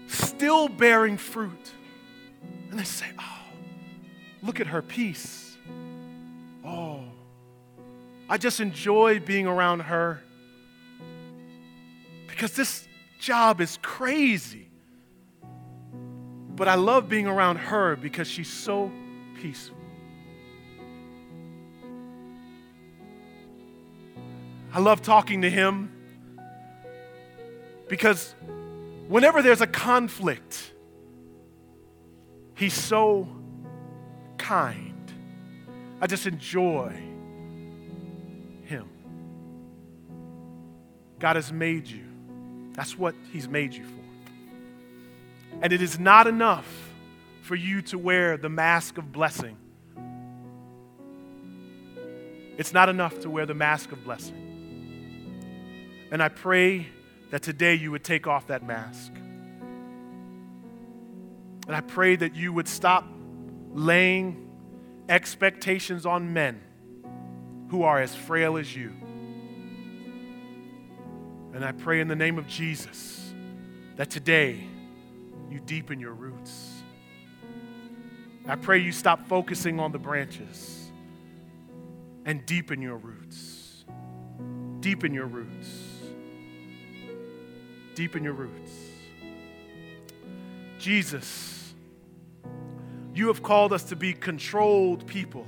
still 0.06 0.68
bearing 0.68 1.16
fruit. 1.16 1.72
And 2.70 2.78
they 2.78 2.84
say, 2.84 3.06
Oh, 3.18 3.40
look 4.44 4.60
at 4.60 4.68
her 4.68 4.80
peace. 4.80 5.56
Oh, 6.64 7.02
I 8.28 8.38
just 8.38 8.60
enjoy 8.60 9.18
being 9.18 9.48
around 9.48 9.80
her 9.80 10.22
because 12.28 12.52
this 12.52 12.86
job 13.23 13.61
is 13.61 13.79
crazy. 13.81 14.68
But 16.57 16.68
I 16.68 16.75
love 16.75 17.09
being 17.09 17.27
around 17.27 17.57
her 17.57 17.97
because 17.97 18.29
she's 18.29 18.53
so 18.53 18.91
peaceful. 19.41 19.77
I 24.75 24.81
love 24.81 25.03
talking 25.03 25.43
to 25.43 25.51
him 25.51 25.91
because 27.89 28.35
whenever 29.09 29.41
there's 29.41 29.61
a 29.61 29.66
conflict, 29.66 30.73
he's 32.55 32.75
so 32.75 33.29
kind. 34.37 35.12
I 36.01 36.07
just 36.07 36.27
enjoy 36.27 36.91
him. 38.64 38.89
God 41.20 41.37
has 41.37 41.53
made 41.53 41.87
you. 41.87 42.11
That's 42.75 42.97
what 42.99 43.14
he's 43.33 43.49
made 43.49 43.75
you 43.75 43.85
for. 43.85 44.03
And 45.61 45.73
it 45.73 45.83
is 45.83 45.99
not 45.99 46.27
enough 46.27 46.66
for 47.43 47.55
you 47.55 47.83
to 47.83 47.99
wear 47.99 48.37
the 48.37 48.49
mask 48.49 48.99
of 48.99 49.12
blessing. 49.12 49.57
It's 52.57 52.73
not 52.73 52.89
enough 52.89 53.20
to 53.20 53.31
wear 53.31 53.47
the 53.47 53.55
mask 53.55 53.93
of 53.93 54.05
blessing. 54.05 54.39
And 56.11 56.23
I 56.23 56.29
pray 56.29 56.87
that 57.31 57.43
today 57.43 57.75
you 57.75 57.91
would 57.91 58.05
take 58.05 58.27
off 58.27 58.49
that 58.49 58.62
mask. 58.62 59.12
And 61.66 61.77
I 61.77 61.81
pray 61.81 62.16
that 62.16 62.35
you 62.35 62.53
would 62.53 62.68
stop 62.68 63.07
laying 63.73 64.51
expectations 65.09 66.05
on 66.07 66.33
men 66.33 66.61
who 67.70 67.85
are 67.85 68.01
as 68.01 68.14
frail 68.14 68.57
as 68.57 68.77
you. 68.77 68.93
And 71.53 71.64
I 71.64 71.72
pray 71.72 72.00
in 72.00 72.09
the 72.09 72.16
name 72.16 72.38
of 72.38 72.46
Jesus 72.46 73.32
that 73.96 74.11
today 74.11 74.64
you 75.50 75.61
deepen 75.61 76.00
your 76.00 76.14
roots. 76.14 76.82
I 78.48 78.57
pray 78.57 78.78
you 78.78 78.90
stop 78.90 79.28
focusing 79.28 79.78
on 79.78 79.92
the 79.92 79.98
branches 79.98 80.90
and 82.24 82.44
deepen 82.46 82.80
your 82.80 82.96
roots. 82.96 83.84
Deepen 84.80 85.12
your 85.12 85.26
roots. 85.26 85.68
Deepen 87.94 88.24
your 88.24 88.32
roots. 88.32 88.72
Jesus, 90.78 91.74
you 93.14 93.28
have 93.28 93.42
called 93.42 93.72
us 93.72 93.84
to 93.84 93.96
be 93.96 94.14
controlled 94.14 95.07
people 95.07 95.46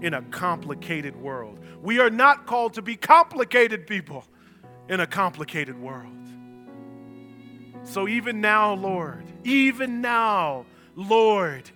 in 0.00 0.14
a 0.14 0.22
complicated 0.22 1.14
world. 1.14 1.58
We 1.82 2.00
are 2.00 2.10
not 2.10 2.46
called 2.46 2.74
to 2.74 2.82
be 2.82 2.96
complicated 2.96 3.86
people 3.86 4.24
in 4.88 5.00
a 5.00 5.06
complicated 5.06 5.78
world. 5.78 6.12
So 7.84 8.08
even 8.08 8.40
now, 8.40 8.74
Lord, 8.74 9.24
even 9.44 10.00
now, 10.00 10.66
Lord, 10.96 11.70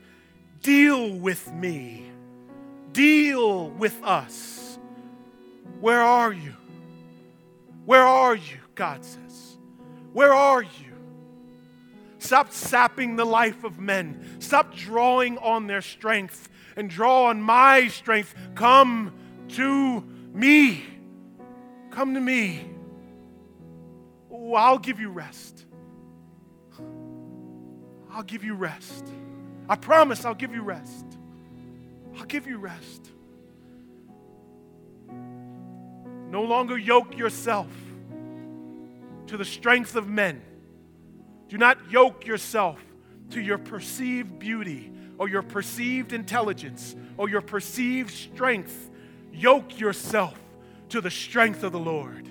deal 0.62 1.12
with 1.14 1.52
me. 1.52 2.10
Deal 2.92 3.70
with 3.70 4.02
us. 4.02 4.78
Where 5.80 6.00
are 6.00 6.32
you? 6.32 6.54
Where 7.84 8.02
are 8.02 8.34
you? 8.34 8.58
God 8.74 9.04
says. 9.04 9.58
Where 10.12 10.32
are 10.32 10.62
you? 10.62 10.68
Stop 12.18 12.52
sapping 12.52 13.16
the 13.16 13.24
life 13.24 13.64
of 13.64 13.78
men. 13.78 14.36
Stop 14.40 14.74
drawing 14.74 15.38
on 15.38 15.66
their 15.66 15.82
strength 15.82 16.48
and 16.76 16.90
draw 16.90 17.26
on 17.26 17.40
my 17.40 17.88
strength. 17.88 18.34
Come 18.54 19.12
to 19.50 20.00
me. 20.32 20.84
Come 21.90 22.14
to 22.14 22.20
me. 22.20 22.77
I'll 24.54 24.78
give 24.78 25.00
you 25.00 25.10
rest. 25.10 25.64
I'll 28.10 28.22
give 28.22 28.44
you 28.44 28.54
rest. 28.54 29.06
I 29.68 29.76
promise 29.76 30.24
I'll 30.24 30.34
give 30.34 30.54
you 30.54 30.62
rest. 30.62 31.06
I'll 32.16 32.24
give 32.24 32.46
you 32.46 32.58
rest. 32.58 33.10
No 36.30 36.42
longer 36.42 36.76
yoke 36.76 37.16
yourself 37.16 37.68
to 39.28 39.36
the 39.36 39.44
strength 39.44 39.96
of 39.96 40.08
men. 40.08 40.42
Do 41.48 41.58
not 41.58 41.90
yoke 41.90 42.26
yourself 42.26 42.80
to 43.30 43.40
your 43.40 43.58
perceived 43.58 44.38
beauty 44.38 44.92
or 45.18 45.28
your 45.28 45.42
perceived 45.42 46.12
intelligence 46.12 46.96
or 47.16 47.28
your 47.28 47.40
perceived 47.40 48.10
strength. 48.10 48.90
Yoke 49.32 49.78
yourself 49.78 50.38
to 50.90 51.00
the 51.00 51.10
strength 51.10 51.62
of 51.62 51.72
the 51.72 51.78
Lord. 51.78 52.28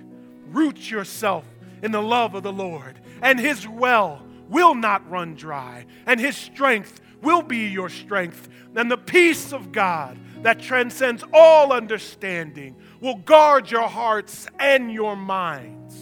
Root 0.50 0.90
yourself 0.90 1.46
in 1.82 1.92
the 1.92 2.02
love 2.02 2.36
of 2.36 2.44
the 2.44 2.54
Lord 2.54 3.00
and 3.22 3.40
His 3.40 3.68
well 3.68 4.22
will 4.50 4.76
not 4.76 5.10
run 5.10 5.36
dry, 5.36 5.86
and 6.06 6.20
his 6.20 6.36
strength 6.36 7.02
will 7.22 7.42
be 7.42 7.68
your 7.68 7.90
strength. 7.90 8.50
And 8.76 8.92
the 8.92 8.98
peace 8.98 9.54
of 9.54 9.72
God 9.72 10.20
that 10.44 10.60
transcends 10.60 11.24
all 11.34 11.74
understanding 11.74 12.76
will 13.02 13.16
guard 13.16 13.72
your 13.72 13.88
hearts 13.88 14.48
and 14.60 14.92
your 14.92 15.16
minds. 15.16 15.96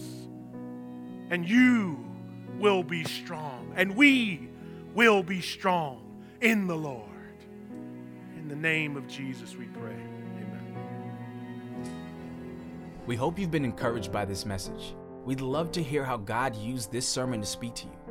And 1.29 1.47
you 1.47 2.05
will 2.59 2.83
be 2.83 3.03
strong, 3.03 3.73
and 3.75 3.95
we 3.95 4.49
will 4.93 5.23
be 5.23 5.41
strong 5.41 6.21
in 6.41 6.67
the 6.67 6.75
Lord. 6.75 7.09
In 8.37 8.47
the 8.47 8.55
name 8.55 8.95
of 8.97 9.07
Jesus, 9.07 9.55
we 9.55 9.65
pray. 9.65 9.93
Amen. 9.93 10.75
We 13.07 13.15
hope 13.15 13.39
you've 13.39 13.51
been 13.51 13.65
encouraged 13.65 14.11
by 14.11 14.25
this 14.25 14.45
message. 14.45 14.93
We'd 15.25 15.41
love 15.41 15.71
to 15.73 15.83
hear 15.83 16.05
how 16.05 16.17
God 16.17 16.55
used 16.55 16.91
this 16.91 17.07
sermon 17.07 17.41
to 17.41 17.45
speak 17.45 17.73
to 17.75 17.87
you 17.87 18.05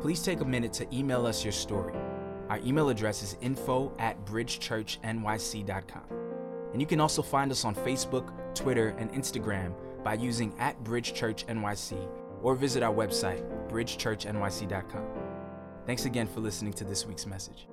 please 0.00 0.22
take 0.22 0.40
a 0.40 0.44
minute 0.44 0.72
to 0.72 0.96
email 0.96 1.26
us 1.26 1.44
your 1.44 1.52
story. 1.52 1.94
Our 2.48 2.58
email 2.64 2.88
address 2.88 3.22
is 3.22 3.36
info 3.40 3.92
at 3.98 4.24
bridgechurchnyc.com. 4.24 6.02
And 6.72 6.80
you 6.80 6.86
can 6.86 7.00
also 7.00 7.22
find 7.22 7.50
us 7.50 7.64
on 7.64 7.74
Facebook, 7.74 8.32
Twitter, 8.54 8.94
and 8.98 9.12
Instagram 9.12 9.74
by 10.02 10.14
using 10.14 10.54
at 10.58 10.82
bridgechurchnyc 10.82 12.08
or 12.42 12.54
visit 12.54 12.82
our 12.82 12.94
website, 12.94 13.44
bridgechurchnyc.com. 13.68 15.04
Thanks 15.86 16.04
again 16.06 16.26
for 16.26 16.40
listening 16.40 16.72
to 16.74 16.84
this 16.84 17.06
week's 17.06 17.26
message. 17.26 17.66